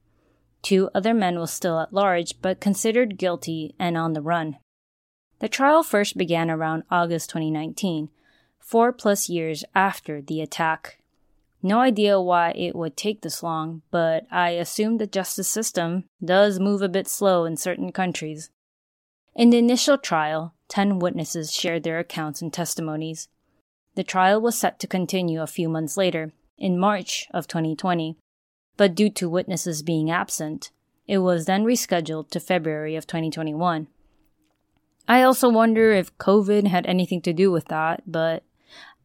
Two 0.60 0.90
other 0.94 1.14
men 1.14 1.38
were 1.38 1.46
still 1.46 1.80
at 1.80 1.94
large 1.94 2.34
but 2.42 2.60
considered 2.60 3.16
guilty 3.16 3.74
and 3.78 3.96
on 3.96 4.12
the 4.12 4.20
run. 4.20 4.58
The 5.38 5.48
trial 5.48 5.82
first 5.82 6.18
began 6.18 6.50
around 6.50 6.82
August 6.90 7.30
2019 7.30 8.10
four 8.58 8.92
plus 8.92 9.30
years 9.30 9.64
after 9.74 10.20
the 10.20 10.42
attack. 10.42 10.98
No 11.62 11.80
idea 11.80 12.20
why 12.20 12.50
it 12.50 12.76
would 12.76 12.94
take 12.94 13.22
this 13.22 13.42
long, 13.42 13.80
but 13.90 14.26
I 14.30 14.50
assume 14.50 14.98
the 14.98 15.06
justice 15.06 15.48
system 15.48 16.04
does 16.22 16.60
move 16.60 16.82
a 16.82 16.90
bit 16.90 17.08
slow 17.08 17.46
in 17.46 17.56
certain 17.56 17.90
countries. 17.90 18.50
In 19.34 19.48
the 19.48 19.56
initial 19.56 19.96
trial, 19.96 20.54
10 20.68 20.98
witnesses 20.98 21.54
shared 21.54 21.84
their 21.84 21.98
accounts 21.98 22.42
and 22.42 22.52
testimonies. 22.52 23.28
The 23.94 24.04
trial 24.04 24.40
was 24.40 24.58
set 24.58 24.78
to 24.80 24.86
continue 24.86 25.42
a 25.42 25.46
few 25.46 25.68
months 25.68 25.96
later, 25.96 26.32
in 26.60 26.78
March 26.78 27.26
of 27.32 27.48
2020, 27.48 28.16
but 28.76 28.94
due 28.94 29.10
to 29.10 29.28
witnesses 29.28 29.82
being 29.82 30.10
absent, 30.10 30.70
it 31.08 31.18
was 31.18 31.46
then 31.46 31.64
rescheduled 31.64 32.30
to 32.30 32.38
February 32.38 32.94
of 32.94 33.06
2021. 33.06 33.88
I 35.08 35.22
also 35.22 35.48
wonder 35.48 35.90
if 35.90 36.16
COVID 36.18 36.68
had 36.68 36.86
anything 36.86 37.20
to 37.22 37.32
do 37.32 37.50
with 37.50 37.64
that, 37.66 38.02
but 38.06 38.44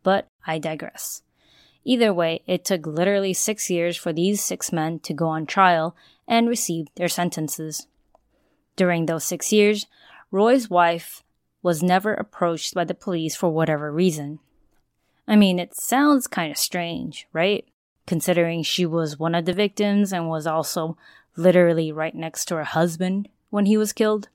but 0.04 0.28
I 0.45 0.60
digress. 0.60 1.24
Either 1.84 2.13
way, 2.13 2.41
it 2.45 2.63
took 2.63 2.86
literally 2.86 3.34
six 3.34 3.71
years 3.71 3.98
for 3.98 4.13
these 4.13 4.43
six 4.43 4.71
men 4.71 5.00
to 5.00 5.13
go 5.13 5.28
on 5.28 5.48
trial 5.48 5.95
and 6.28 6.48
receive 6.48 6.88
their 6.95 7.08
sentences. 7.08 7.88
During 8.76 9.06
those 9.06 9.24
six 9.24 9.52
years, 9.52 9.88
Roy's 10.30 10.69
wife 10.69 11.24
was 11.63 11.82
never 11.82 12.13
approached 12.13 12.76
by 12.76 12.84
the 12.84 12.93
police 12.93 13.36
for 13.36 13.50
whatever 13.50 13.91
reason. 13.91 14.39
I 15.27 15.35
mean, 15.35 15.59
it 15.59 15.75
sounds 15.75 16.27
kind 16.27 16.51
of 16.51 16.57
strange, 16.57 17.27
right? 17.33 17.65
considering 18.05 18.63
she 18.63 18.85
was 18.85 19.19
one 19.19 19.35
of 19.35 19.45
the 19.45 19.53
victims 19.53 20.13
and 20.13 20.29
was 20.29 20.45
also 20.45 20.97
literally 21.35 21.91
right 21.91 22.15
next 22.15 22.45
to 22.45 22.55
her 22.55 22.63
husband 22.63 23.27
when 23.49 23.65
he 23.65 23.77
was 23.77 23.93
killed. 23.93 24.29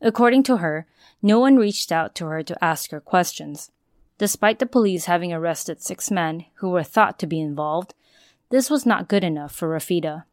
According 0.00 0.44
to 0.44 0.58
her, 0.58 0.86
no 1.22 1.40
one 1.40 1.56
reached 1.56 1.90
out 1.90 2.14
to 2.16 2.26
her 2.26 2.42
to 2.42 2.64
ask 2.64 2.90
her 2.90 3.00
questions. 3.00 3.70
Despite 4.18 4.58
the 4.58 4.66
police 4.66 5.04
having 5.04 5.32
arrested 5.32 5.82
six 5.82 6.10
men 6.10 6.46
who 6.56 6.70
were 6.70 6.82
thought 6.82 7.18
to 7.20 7.26
be 7.26 7.40
involved, 7.40 7.94
this 8.50 8.70
was 8.70 8.86
not 8.86 9.08
good 9.08 9.24
enough 9.24 9.54
for 9.54 9.68
Rafida. 9.68 10.24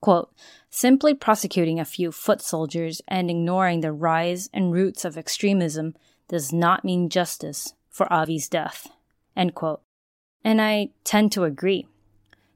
Quote, 0.00 0.32
simply 0.70 1.12
prosecuting 1.12 1.78
a 1.78 1.84
few 1.84 2.10
foot 2.10 2.40
soldiers 2.40 3.02
and 3.06 3.30
ignoring 3.30 3.80
the 3.80 3.92
rise 3.92 4.48
and 4.52 4.72
roots 4.72 5.04
of 5.04 5.18
extremism 5.18 5.94
does 6.28 6.52
not 6.52 6.84
mean 6.84 7.10
justice 7.10 7.74
for 8.00 8.10
Avi's 8.10 8.48
death. 8.48 8.88
End 9.36 9.54
quote. 9.54 9.82
And 10.42 10.58
I 10.58 10.88
tend 11.04 11.32
to 11.32 11.44
agree. 11.44 11.86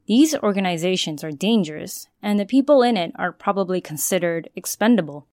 These 0.07 0.35
organizations 0.37 1.23
are 1.23 1.33
dangerous, 1.33 2.09
and 2.23 2.41
the 2.41 2.47
people 2.47 2.81
in 2.81 2.97
it 2.97 3.13
are 3.17 3.31
probably 3.31 3.83
considered 3.83 4.49
expendable. 4.57 5.27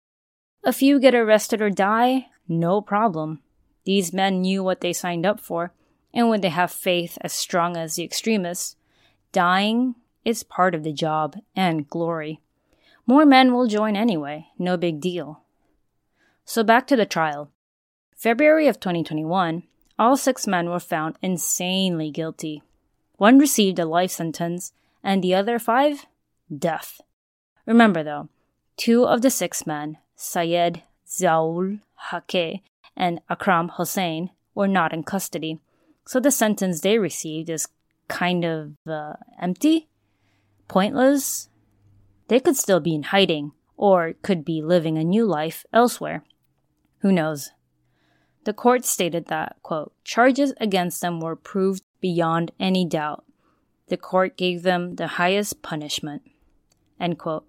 A 0.65 0.73
few 0.73 0.99
get 0.99 1.15
arrested 1.15 1.63
or 1.63 1.71
die, 1.71 2.27
no 2.49 2.81
problem. 2.81 3.39
These 3.85 4.13
men 4.13 4.41
knew 4.41 4.65
what 4.65 4.81
they 4.81 4.93
signed 4.93 5.25
up 5.25 5.39
for, 5.39 5.73
and 6.13 6.29
when 6.29 6.41
they 6.41 6.49
have 6.49 6.73
faith 6.73 7.17
as 7.21 7.33
strong 7.33 7.77
as 7.77 7.95
the 7.95 8.03
extremists, 8.03 8.75
dying 9.31 9.95
is 10.25 10.43
part 10.43 10.75
of 10.75 10.83
the 10.83 10.93
job 10.93 11.37
and 11.55 11.89
glory. 11.89 12.41
More 13.07 13.25
men 13.25 13.55
will 13.55 13.69
join 13.69 13.95
anyway, 13.95 14.49
no 14.59 14.77
big 14.77 15.01
deal. 15.01 15.45
So 16.45 16.65
back 16.65 16.89
to 16.89 16.97
the 16.97 17.07
trial. 17.07 17.53
February 18.17 18.67
of 18.67 18.81
2021, 18.81 19.63
all 20.01 20.17
six 20.17 20.47
men 20.47 20.71
were 20.71 20.81
found 20.81 21.17
insanely 21.21 22.11
guilty. 22.11 22.63
One 23.19 23.39
received 23.39 23.79
a 23.79 23.85
life 23.85 24.11
sentence, 24.11 24.73
and 25.05 25.23
the 25.23 25.35
other 25.35 25.59
five, 25.59 26.07
death. 26.49 27.03
Remember 27.67 28.03
though, 28.03 28.31
two 28.79 29.07
of 29.07 29.21
the 29.21 29.31
six 29.31 29.67
men, 29.67 29.99
Sayed 30.17 30.83
Ziaul 31.07 31.81
Haque 32.11 32.63
and 32.97 33.21
Akram 33.29 33.69
Hossein, 33.69 34.31
were 34.55 34.67
not 34.67 34.95
in 34.95 35.03
custody, 35.03 35.61
so 36.07 36.19
the 36.19 36.31
sentence 36.31 36.81
they 36.81 36.99
received 36.99 37.51
is 37.51 37.69
kind 38.09 38.45
of 38.45 38.73
uh, 38.89 39.13
empty 39.41 39.87
pointless, 40.67 41.51
they 42.29 42.41
could 42.41 42.57
still 42.57 42.81
be 42.81 42.95
in 42.95 43.03
hiding, 43.03 43.53
or 43.77 44.15
could 44.23 44.45
be 44.45 44.63
living 44.63 44.97
a 44.97 45.05
new 45.05 45.27
life 45.27 45.67
elsewhere. 45.73 46.25
Who 47.01 47.13
knows? 47.13 47.51
The 48.51 48.55
court 48.55 48.85
stated 48.85 49.27
that, 49.27 49.59
quote, 49.63 49.93
charges 50.03 50.53
against 50.61 51.01
them 51.01 51.21
were 51.21 51.37
proved 51.37 51.85
beyond 52.01 52.51
any 52.59 52.85
doubt. 52.85 53.23
The 53.87 53.97
court 53.97 54.37
gave 54.37 54.65
them 54.65 54.97
the 54.97 55.07
highest 55.07 55.63
punishment. 55.63 56.23
End 56.99 57.17
quote. 57.17 57.49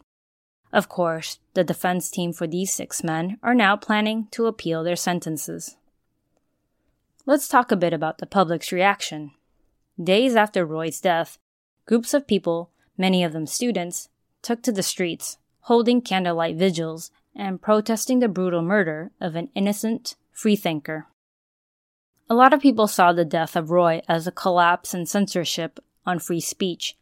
Of 0.72 0.90
course, 0.90 1.40
the 1.56 1.64
defense 1.64 2.12
team 2.12 2.34
for 2.34 2.46
these 2.46 2.72
six 2.72 3.04
men 3.04 3.40
are 3.42 3.56
now 3.56 3.76
planning 3.78 4.28
to 4.30 4.46
appeal 4.46 4.84
their 4.84 4.96
sentences. 4.96 5.76
Let's 7.26 7.48
talk 7.48 7.72
a 7.72 7.76
bit 7.76 7.94
about 7.94 8.20
the 8.20 8.28
public's 8.28 8.72
reaction. 8.72 9.32
Days 10.00 10.36
after 10.36 10.68
Roy's 10.68 11.02
death, 11.02 11.40
groups 11.88 12.14
of 12.14 12.28
people 12.28 12.70
many 12.96 13.24
of 13.24 13.34
them 13.34 13.48
students, 13.48 14.08
took 14.44 14.62
to 14.62 14.72
the 14.72 14.84
streets, 14.84 15.40
holding 15.62 16.00
candlelight 16.00 16.58
vigils 16.58 17.10
and 17.36 17.60
protesting 17.60 18.20
the 18.20 18.28
brutal 18.28 18.62
murder 18.62 19.10
of 19.20 19.36
an 19.36 19.50
innocent 19.56 20.16
freethinker. 20.42 21.06
A 22.28 22.34
lot 22.34 22.52
of 22.52 22.62
people 22.62 22.88
saw 22.88 23.14
the 23.14 23.24
death 23.24 23.56
of 23.56 23.70
Roy 23.70 24.02
as 24.08 24.26
a 24.26 24.32
collapse 24.32 24.92
in 24.92 25.06
censorship 25.06 25.80
on 26.04 26.18
free 26.18 26.40
speech, 26.40 26.98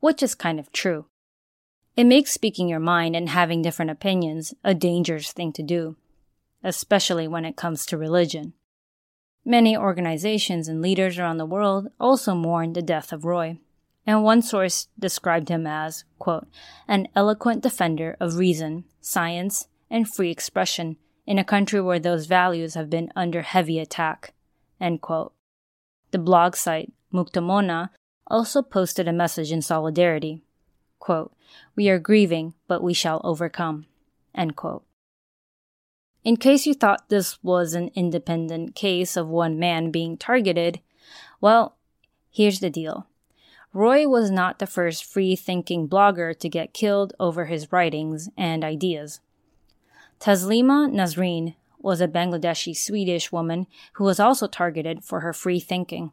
which 0.00 0.22
is 0.22 0.34
kind 0.34 0.58
of 0.58 0.72
true. 0.72 1.04
It 1.98 2.04
makes 2.04 2.32
speaking 2.32 2.66
your 2.66 2.80
mind 2.80 3.14
and 3.14 3.28
having 3.28 3.60
different 3.60 3.90
opinions 3.90 4.54
a 4.64 4.72
dangerous 4.72 5.32
thing 5.32 5.52
to 5.52 5.62
do, 5.62 5.96
especially 6.64 7.28
when 7.28 7.44
it 7.44 7.56
comes 7.56 7.84
to 7.86 7.98
religion. 7.98 8.54
Many 9.44 9.76
organizations 9.76 10.66
and 10.66 10.80
leaders 10.80 11.18
around 11.18 11.36
the 11.36 11.44
world 11.44 11.88
also 12.00 12.34
mourned 12.34 12.74
the 12.74 12.80
death 12.80 13.12
of 13.12 13.26
Roy 13.26 13.58
and 14.08 14.24
one 14.24 14.40
source 14.40 14.88
described 14.98 15.50
him 15.50 15.66
as, 15.66 16.04
quote, 16.18 16.48
an 16.88 17.08
eloquent 17.14 17.62
defender 17.62 18.16
of 18.18 18.38
reason, 18.38 18.84
science, 19.02 19.68
and 19.90 20.08
free 20.08 20.30
expression 20.30 20.96
in 21.28 21.38
a 21.38 21.44
country 21.44 21.78
where 21.78 21.98
those 21.98 22.24
values 22.24 22.72
have 22.72 22.88
been 22.88 23.12
under 23.14 23.42
heavy 23.42 23.78
attack. 23.78 24.32
The 24.80 26.18
blog 26.18 26.56
site 26.56 26.90
Mukto-Mona 27.12 27.90
also 28.26 28.62
posted 28.62 29.06
a 29.06 29.12
message 29.12 29.52
in 29.52 29.60
solidarity. 29.60 30.40
Quote, 30.98 31.34
we 31.76 31.90
are 31.90 31.98
grieving, 31.98 32.54
but 32.66 32.82
we 32.82 32.94
shall 32.94 33.20
overcome. 33.24 33.84
In 36.24 36.36
case 36.38 36.64
you 36.64 36.72
thought 36.72 37.10
this 37.10 37.38
was 37.44 37.74
an 37.74 37.90
independent 37.94 38.74
case 38.74 39.14
of 39.14 39.28
one 39.28 39.58
man 39.58 39.90
being 39.90 40.16
targeted, 40.16 40.80
well, 41.42 41.76
here's 42.30 42.60
the 42.60 42.70
deal. 42.70 43.06
Roy 43.74 44.08
was 44.08 44.30
not 44.30 44.60
the 44.60 44.66
first 44.66 45.04
free 45.04 45.36
thinking 45.36 45.86
blogger 45.88 46.36
to 46.38 46.48
get 46.48 46.72
killed 46.72 47.12
over 47.20 47.44
his 47.44 47.70
writings 47.70 48.30
and 48.34 48.64
ideas. 48.64 49.20
Taslima 50.20 50.90
Nasreen 50.90 51.54
was 51.78 52.00
a 52.00 52.08
Bangladeshi 52.08 52.76
Swedish 52.76 53.30
woman 53.30 53.66
who 53.94 54.04
was 54.04 54.18
also 54.18 54.46
targeted 54.46 55.04
for 55.04 55.20
her 55.20 55.32
free 55.32 55.60
thinking. 55.60 56.12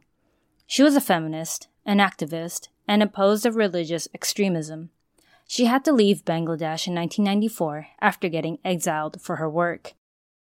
She 0.66 0.82
was 0.82 0.94
a 0.94 1.00
feminist, 1.00 1.68
an 1.84 1.98
activist, 1.98 2.68
and 2.86 3.02
opposed 3.02 3.44
of 3.44 3.56
religious 3.56 4.08
extremism. 4.14 4.90
She 5.48 5.66
had 5.66 5.84
to 5.84 5.92
leave 5.92 6.24
Bangladesh 6.24 6.86
in 6.86 6.94
1994 6.94 7.88
after 8.00 8.28
getting 8.28 8.58
exiled 8.64 9.20
for 9.20 9.36
her 9.36 9.50
work. 9.50 9.94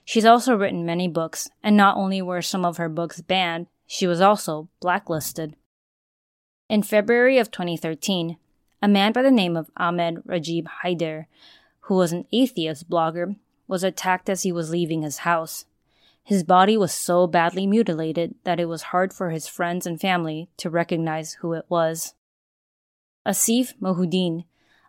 She's 0.06 0.26
also 0.26 0.56
written 0.56 0.86
many 0.86 1.08
books, 1.08 1.50
and 1.64 1.78
not 1.78 1.98
only 1.98 2.22
were 2.22 2.42
some 2.42 2.66
of 2.66 2.78
her 2.78 2.90
books 2.90 3.22
banned, 3.22 3.68
she 3.86 4.08
was 4.08 4.22
also 4.22 4.70
blacklisted. 4.80 5.56
In 6.68 6.82
February 6.82 7.38
of 7.38 7.52
2013, 7.52 8.38
a 8.82 8.88
man 8.88 9.12
by 9.12 9.22
the 9.22 9.32
name 9.32 9.58
of 9.58 9.70
Ahmed 9.78 10.24
Rajib 10.26 10.66
Haider, 10.84 11.26
who 11.90 11.96
was 11.96 12.14
an 12.14 12.24
atheist 12.32 12.88
blogger, 12.88 13.36
was 13.68 13.84
attacked 13.84 14.30
as 14.30 14.44
he 14.44 14.52
was 14.52 14.70
leaving 14.70 15.02
his 15.02 15.20
house. 15.20 15.66
His 16.24 16.44
body 16.44 16.78
was 16.78 16.94
so 16.94 17.26
badly 17.26 17.66
mutilated 17.66 18.36
that 18.44 18.60
it 18.60 18.66
was 18.66 18.94
hard 18.94 19.12
for 19.12 19.32
his 19.32 19.48
friends 19.48 19.88
and 19.88 20.00
family 20.00 20.50
to 20.58 20.70
recognize 20.70 21.34
who 21.42 21.54
it 21.54 21.66
was. 21.68 22.14
Asif 23.26 23.74
Mohiuddin, 23.82 24.44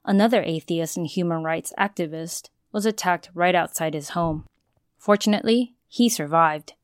another 0.05 0.43
atheist 0.43 0.99
and 0.99 1.07
human 1.07 1.43
rights 1.43 1.73
activist, 1.79 2.51
was 2.71 2.85
attacked 2.85 3.31
right 3.33 3.55
outside 3.55 3.95
his 3.95 4.11
home. 4.11 4.45
Fortunately, 4.99 5.73
he 5.89 6.11
survived. 6.11 6.75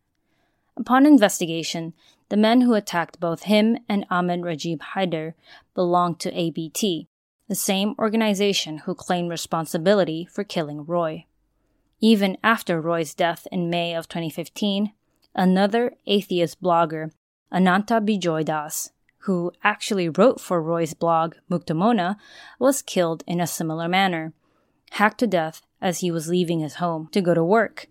Upon 0.78 1.04
investigation, 1.04 1.92
the 2.30 2.38
men 2.38 2.62
who 2.62 2.72
attacked 2.72 3.20
both 3.20 3.42
him 3.42 3.76
and 3.86 4.06
Ahmed 4.08 4.40
Rajib 4.40 4.78
Haider 4.94 5.34
belonged 5.74 6.20
to 6.20 6.32
ABT, 6.32 7.06
the 7.48 7.54
same 7.54 7.94
organization 7.98 8.78
who 8.78 8.94
claimed 8.94 9.30
responsibility 9.30 10.26
for 10.30 10.44
killing 10.44 10.84
Roy. 10.84 11.26
Even 12.00 12.36
after 12.42 12.80
Roy's 12.80 13.14
death 13.14 13.46
in 13.50 13.70
May 13.70 13.94
of 13.94 14.08
2015, 14.08 14.92
another 15.34 15.92
atheist 16.06 16.60
blogger, 16.62 17.12
Ananta 17.50 18.00
Bijoy 18.00 18.44
Das, 18.44 18.90
who 19.20 19.52
actually 19.64 20.08
wrote 20.08 20.40
for 20.40 20.62
Roy's 20.62 20.94
blog 20.94 21.34
Mukto-Mona, 21.50 22.16
was 22.58 22.82
killed 22.82 23.24
in 23.26 23.40
a 23.40 23.46
similar 23.46 23.88
manner, 23.88 24.32
hacked 24.92 25.18
to 25.18 25.26
death 25.26 25.62
as 25.80 26.00
he 26.00 26.10
was 26.10 26.28
leaving 26.28 26.60
his 26.60 26.76
home 26.76 27.08
to 27.12 27.20
go 27.20 27.34
to 27.34 27.44
work 27.44 27.88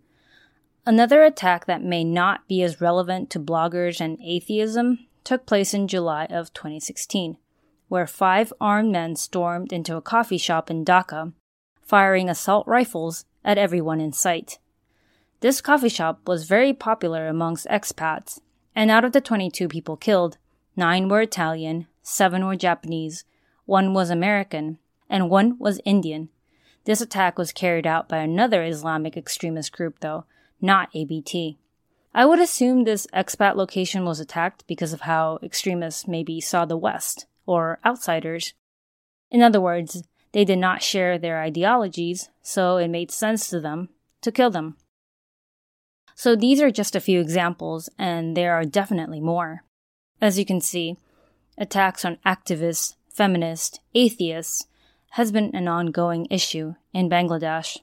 Another 0.87 1.23
attack 1.23 1.65
that 1.65 1.83
may 1.83 2.03
not 2.03 2.47
be 2.47 2.61
as 2.61 2.79
relevant 2.79 3.31
to 3.31 3.39
bloggers 3.39 3.99
and 3.99 4.19
atheism 4.21 5.07
took 5.23 5.47
place 5.47 5.73
in 5.73 5.87
July 5.87 6.25
of 6.25 6.53
2016, 6.53 7.37
where 7.87 8.07
five 8.07 8.51
armed 8.59 8.91
men 8.91 9.15
stormed 9.15 9.71
into 9.71 9.95
a 9.95 10.01
coffee 10.01 10.37
shop 10.37 10.69
in 10.69 10.83
Dhaka, 10.83 11.33
firing 11.81 12.29
assault 12.29 12.67
rifles 12.67 13.25
at 13.43 13.57
everyone 13.57 14.01
in 14.01 14.11
sight. 14.11 14.57
This 15.41 15.61
coffee 15.61 15.89
shop 15.89 16.27
was 16.27 16.47
very 16.47 16.73
popular 16.73 17.27
amongst 17.27 17.67
expats, 17.67 18.39
and 18.75 18.89
out 18.89 19.05
of 19.05 19.11
the 19.11 19.21
22 19.21 19.67
people 19.67 19.95
killed, 19.95 20.37
nine 20.75 21.07
were 21.07 21.21
Italian, 21.21 21.87
seven 22.01 22.45
were 22.45 22.55
Japanese, 22.55 23.23
one 23.65 23.93
was 23.93 24.09
American, 24.09 24.79
and 25.09 25.29
one 25.29 25.57
was 25.59 25.79
Indian. 25.85 26.29
This 26.85 27.01
attack 27.01 27.37
was 27.37 27.51
carried 27.51 27.87
out 27.87 28.07
by 28.07 28.17
another 28.17 28.63
Islamic 28.63 29.17
extremist 29.17 29.71
group, 29.71 29.99
though, 29.99 30.25
not 30.61 30.89
ABT. 30.93 31.57
I 32.13 32.25
would 32.25 32.39
assume 32.39 32.83
this 32.83 33.07
expat 33.13 33.55
location 33.55 34.05
was 34.05 34.19
attacked 34.19 34.65
because 34.67 34.93
of 34.93 35.01
how 35.01 35.39
extremists 35.43 36.07
maybe 36.07 36.39
saw 36.39 36.63
the 36.63 36.77
West, 36.77 37.25
or 37.45 37.79
outsiders. 37.85 38.53
In 39.31 39.41
other 39.41 39.61
words, 39.61 40.03
they 40.31 40.45
did 40.45 40.59
not 40.59 40.83
share 40.83 41.17
their 41.17 41.41
ideologies, 41.41 42.29
so 42.41 42.77
it 42.77 42.89
made 42.89 43.11
sense 43.11 43.47
to 43.49 43.59
them 43.59 43.89
to 44.21 44.31
kill 44.31 44.49
them. 44.49 44.75
So 46.15 46.35
these 46.35 46.61
are 46.61 46.71
just 46.71 46.95
a 46.95 47.01
few 47.01 47.19
examples, 47.19 47.89
and 47.97 48.35
there 48.35 48.53
are 48.53 48.65
definitely 48.65 49.19
more. 49.19 49.63
As 50.21 50.39
you 50.39 50.45
can 50.45 50.61
see, 50.61 50.97
attacks 51.57 52.05
on 52.05 52.17
activists, 52.25 52.95
feminists, 53.09 53.79
atheists, 53.93 54.67
has 55.11 55.31
been 55.31 55.55
an 55.55 55.67
ongoing 55.67 56.27
issue 56.29 56.75
in 56.93 57.09
Bangladesh. 57.09 57.77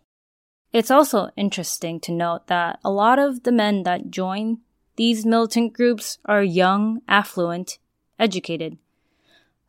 It's 0.73 0.91
also 0.91 1.31
interesting 1.37 2.01
to 2.01 2.13
note 2.13 2.47
that 2.47 2.79
a 2.85 2.91
lot 2.91 3.19
of 3.19 3.43
the 3.43 3.53
men 3.53 3.83
that 3.83 4.11
join 4.11 4.59
these 4.97 5.25
militant 5.25 5.73
groups 5.73 6.19
are 6.25 6.43
young, 6.43 7.01
affluent, 7.09 7.79
educated. 8.19 8.79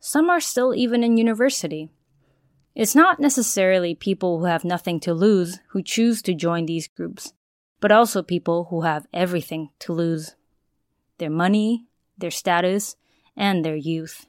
Some 0.06 0.28
are 0.28 0.38
still 0.38 0.74
even 0.74 1.02
in 1.02 1.16
university. 1.16 1.88
It's 2.74 2.94
not 2.94 3.20
necessarily 3.20 3.94
people 3.94 4.38
who 4.38 4.44
have 4.44 4.62
nothing 4.62 5.00
to 5.00 5.14
lose 5.14 5.60
who 5.68 5.82
choose 5.82 6.20
to 6.22 6.34
join 6.34 6.66
these 6.66 6.88
groups, 6.88 7.32
but 7.80 7.90
also 7.90 8.22
people 8.22 8.64
who 8.64 8.82
have 8.82 9.06
everything 9.14 9.70
to 9.78 9.94
lose 9.94 10.34
their 11.16 11.30
money, 11.30 11.86
their 12.18 12.30
status, 12.30 12.96
and 13.34 13.64
their 13.64 13.76
youth. 13.76 14.26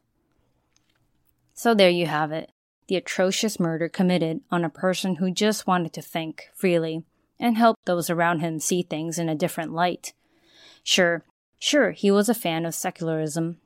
So 1.53 1.75
there 1.75 1.89
you 1.89 2.05
have 2.05 2.31
it 2.31 2.53
the 2.87 2.95
atrocious 2.95 3.59
murder 3.59 3.89
committed 3.89 4.39
on 4.49 4.63
a 4.63 4.69
person 4.69 5.15
who 5.15 5.29
just 5.29 5.67
wanted 5.67 5.91
to 5.91 6.01
think 6.01 6.47
freely 6.53 7.03
and 7.37 7.57
help 7.57 7.75
those 7.83 8.09
around 8.09 8.39
him 8.39 8.61
see 8.61 8.81
things 8.81 9.19
in 9.19 9.27
a 9.27 9.35
different 9.35 9.73
light. 9.73 10.13
Sure, 10.83 11.25
sure, 11.59 11.91
he 11.91 12.11
was 12.11 12.29
a 12.29 12.33
fan 12.33 12.65
of 12.65 12.73
secularism 12.73 13.57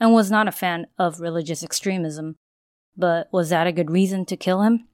and 0.00 0.12
was 0.12 0.30
not 0.30 0.48
a 0.48 0.52
fan 0.52 0.86
of 0.98 1.20
religious 1.20 1.62
extremism, 1.62 2.36
but 2.96 3.28
was 3.32 3.50
that 3.50 3.66
a 3.66 3.72
good 3.72 3.90
reason 3.90 4.24
to 4.26 4.36
kill 4.36 4.62
him? 4.62 4.86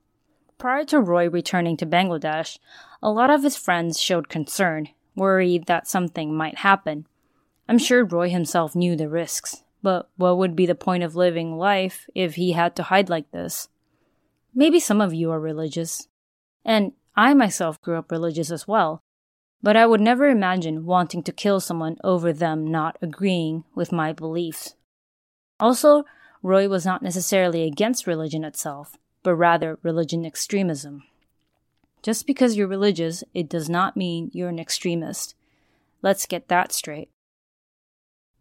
Prior 0.59 0.85
to 0.85 1.01
Roy 1.01 1.29
returning 1.29 1.77
to 1.79 1.87
Bangladesh, 1.87 2.59
a 3.03 3.11
lot 3.11 3.31
of 3.31 3.43
his 3.43 3.57
friends 3.57 3.99
showed 3.99 4.29
concern, 4.29 4.89
worried 5.17 5.67
that 5.67 5.89
something 5.89 6.35
might 6.35 6.59
happen. 6.59 7.07
I'm 7.69 7.79
sure 7.79 8.05
Roy 8.05 8.29
himself 8.29 8.75
knew 8.75 8.97
the 8.97 9.09
risks, 9.09 9.63
but 9.83 10.11
what 10.17 10.37
would 10.37 10.55
be 10.55 10.67
the 10.67 10.75
point 10.75 11.03
of 11.03 11.17
living 11.17 11.57
life 11.57 12.07
if 12.15 12.35
he 12.35 12.53
had 12.53 12.77
to 12.77 12.85
hide 12.85 13.09
like 13.09 13.31
this? 13.31 13.69
Maybe 14.55 14.81
some 14.81 15.01
of 15.01 15.15
you 15.15 15.31
are 15.31 15.41
religious. 15.41 16.09
And 16.65 16.93
I 17.17 17.35
myself 17.35 17.81
grew 17.81 17.97
up 17.97 18.11
religious 18.11 18.51
as 18.51 18.69
well. 18.69 19.03
But 19.63 19.77
I 19.77 19.87
would 19.87 20.01
never 20.01 20.29
imagine 20.29 20.87
wanting 20.87 21.23
to 21.25 21.33
kill 21.33 21.61
someone 21.61 21.97
over 22.03 22.33
them 22.33 22.71
not 22.71 22.97
agreeing 23.03 23.65
with 23.75 23.93
my 23.93 24.13
beliefs. 24.13 24.75
Also, 25.61 26.05
Roy 26.43 26.69
was 26.69 26.87
not 26.87 27.03
necessarily 27.03 27.65
against 27.65 28.07
religion 28.07 28.45
itself, 28.45 28.97
but 29.23 29.35
rather 29.35 29.79
religion 29.83 30.25
extremism. 30.25 31.03
Just 32.03 32.27
because 32.27 32.57
you're 32.57 32.67
religious, 32.67 33.23
it 33.35 33.49
does 33.49 33.69
not 33.69 33.97
mean 33.97 34.31
you're 34.33 34.49
an 34.49 34.59
extremist. 34.59 35.35
Let's 36.03 36.25
get 36.25 36.49
that 36.49 36.73
straight. 36.73 37.11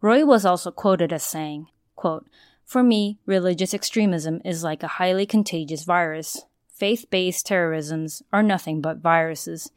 Roy 0.00 0.24
was 0.24 0.46
also 0.46 0.70
quoted 0.70 1.12
as 1.12 1.22
saying, 1.22 1.66
quote, 1.94 2.26
For 2.64 2.82
me, 2.82 3.18
religious 3.26 3.74
extremism 3.74 4.40
is 4.46 4.64
like 4.64 4.82
a 4.82 4.96
highly 4.96 5.26
contagious 5.26 5.84
virus. 5.84 6.44
Faith 6.72 7.04
based 7.10 7.44
terrorisms 7.44 8.22
are 8.32 8.42
nothing 8.42 8.80
but 8.80 8.96
viruses. 8.96 9.70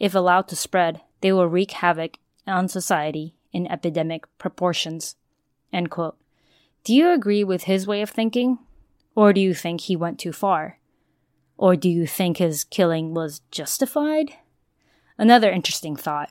If 0.00 0.14
allowed 0.14 0.48
to 0.48 0.56
spread, 0.56 1.02
they 1.20 1.32
will 1.32 1.46
wreak 1.46 1.70
havoc 1.70 2.18
on 2.48 2.66
society 2.66 3.34
in 3.52 3.68
epidemic 3.68 4.24
proportions. 4.38 5.14
End 5.72 5.88
quote. 5.90 6.19
Do 6.82 6.94
you 6.94 7.10
agree 7.10 7.44
with 7.44 7.64
his 7.64 7.86
way 7.86 8.00
of 8.02 8.10
thinking? 8.10 8.58
Or 9.14 9.32
do 9.32 9.40
you 9.40 9.54
think 9.54 9.82
he 9.82 9.96
went 9.96 10.18
too 10.18 10.32
far? 10.32 10.78
Or 11.58 11.76
do 11.76 11.90
you 11.90 12.06
think 12.06 12.38
his 12.38 12.64
killing 12.64 13.12
was 13.12 13.42
justified? 13.50 14.32
Another 15.18 15.50
interesting 15.50 15.94
thought. 15.94 16.30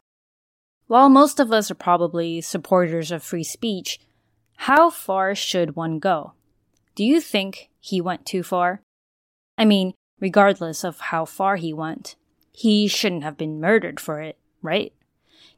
While 0.88 1.10
most 1.10 1.40
of 1.40 1.52
us 1.52 1.70
are 1.70 1.76
probably 1.76 2.42
supporters 2.42 3.12
of 3.12 3.22
free 3.22 3.44
speech, 3.44 4.00
how 4.58 4.90
far 4.90 5.36
should 5.36 5.76
one 5.76 6.00
go? 6.00 6.34
Do 6.96 7.04
you 7.04 7.22
think 7.22 7.70
he 7.80 8.02
went 8.02 8.26
too 8.26 8.42
far? 8.42 8.82
I 9.56 9.66
mean, 9.66 9.94
regardless 10.20 10.84
of 10.84 11.00
how 11.00 11.26
far 11.26 11.58
he 11.58 11.72
went, 11.74 12.16
he 12.52 12.88
shouldn't 12.88 13.24
have 13.24 13.38
been 13.38 13.62
murdered 13.62 14.00
for 14.00 14.20
it, 14.20 14.38
right? 14.64 14.94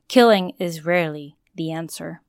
Killing 0.10 0.52
is 0.60 0.86
rarely 0.86 1.38
the 1.56 1.72
answer. 1.72 2.22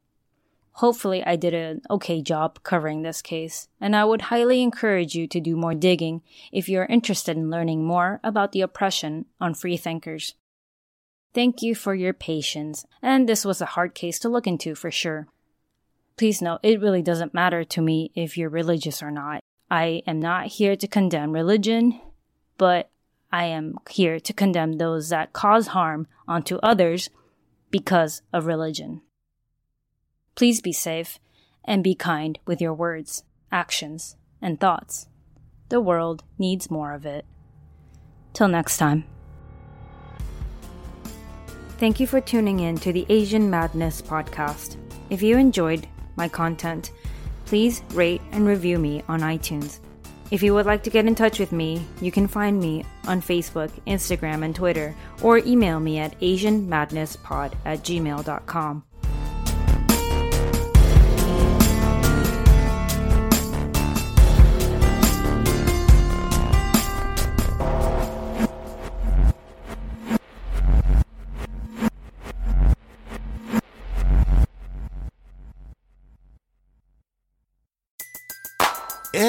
Hopefully, 0.77 1.23
I 1.25 1.37
did 1.37 1.53
an 1.53 1.83
okay 1.91 2.23
job 2.23 2.62
covering 2.62 3.03
this 3.03 3.20
case, 3.20 3.68
and 3.81 3.95
I 3.95 4.05
would 4.05 4.23
highly 4.23 4.62
encourage 4.62 5.14
you 5.14 5.27
to 5.27 5.41
do 5.41 5.55
more 5.55 5.75
digging 5.75 6.23
if 6.51 6.68
you 6.68 6.79
are 6.81 6.87
interested 6.87 7.37
in 7.37 7.51
learning 7.51 7.85
more 7.85 8.20
about 8.25 8.53
the 8.53 8.62
oppression 8.62 9.27
on 9.41 9.55
freethinkers. 9.55 10.35
Thank 11.35 11.62
you 11.62 11.75
for 11.75 11.95
your 11.95 12.12
patience, 12.12 12.87
and 13.03 13.29
this 13.29 13.45
was 13.45 13.61
a 13.61 13.66
hard 13.66 13.95
case 13.95 14.18
to 14.20 14.29
look 14.29 14.47
into 14.47 14.75
for 14.75 14.91
sure. 14.91 15.29
Please 16.16 16.43
note, 16.43 16.61
it 16.62 16.81
really 16.81 17.03
doesn't 17.03 17.35
matter 17.35 17.64
to 17.64 17.83
me 17.83 18.11
if 18.14 18.37
you're 18.37 18.51
religious 18.51 19.03
or 19.03 19.11
not. 19.11 19.41
I 19.70 20.03
am 20.07 20.20
not 20.20 20.47
here 20.47 20.77
to 20.77 20.87
condemn 20.87 21.33
religion, 21.33 22.01
but 22.59 22.91
I 23.31 23.45
am 23.45 23.79
here 23.89 24.20
to 24.20 24.33
condemn 24.33 24.75
those 24.75 25.09
that 25.09 25.33
cause 25.33 25.68
harm 25.68 26.07
onto 26.29 26.57
others 26.57 27.09
because 27.70 28.20
of 28.33 28.45
religion. 28.47 29.01
Please 30.35 30.61
be 30.61 30.72
safe 30.72 31.18
and 31.64 31.85
be 31.85 31.95
kind 31.95 32.39
with 32.47 32.61
your 32.61 32.74
words, 32.74 33.24
actions, 33.51 34.16
and 34.41 34.59
thoughts. 34.59 35.09
The 35.68 35.80
world 35.80 36.24
needs 36.39 36.70
more 36.70 36.93
of 36.93 37.07
it. 37.07 37.24
Till 38.33 38.49
next 38.49 38.78
time. 38.78 39.05
Thank 41.78 41.99
you 41.99 42.07
for 42.07 42.20
tuning 42.20 42.61
in 42.61 42.76
to 42.78 42.93
the 42.93 43.07
Asian 43.09 43.51
Madness 43.51 44.01
podcast. 44.01 44.76
If 45.11 45.22
you 45.22 45.37
enjoyed 45.37 45.87
my 46.16 46.28
content, 46.28 46.93
please 47.47 47.83
rate 47.93 48.22
and 48.30 48.47
review 48.47 48.78
me 48.78 49.03
on 49.09 49.20
iTunes. 49.20 49.80
If 50.30 50.43
you 50.43 50.55
would 50.55 50.64
like 50.64 50.83
to 50.85 50.91
get 50.91 51.07
in 51.07 51.14
touch 51.14 51.39
with 51.39 51.53
me, 51.53 51.85
you 52.01 52.11
can 52.11 52.26
find 52.26 52.59
me 52.59 52.87
on 53.07 53.20
Facebook, 53.20 53.70
Instagram, 53.87 54.45
and 54.45 54.55
Twitter, 54.55 54.95
or 55.22 55.39
email 55.39 55.78
me 55.78 55.99
at 55.99 56.18
AsianMadnessPod 56.20 57.53
at 57.66 57.80
gmail.com. 57.80 58.85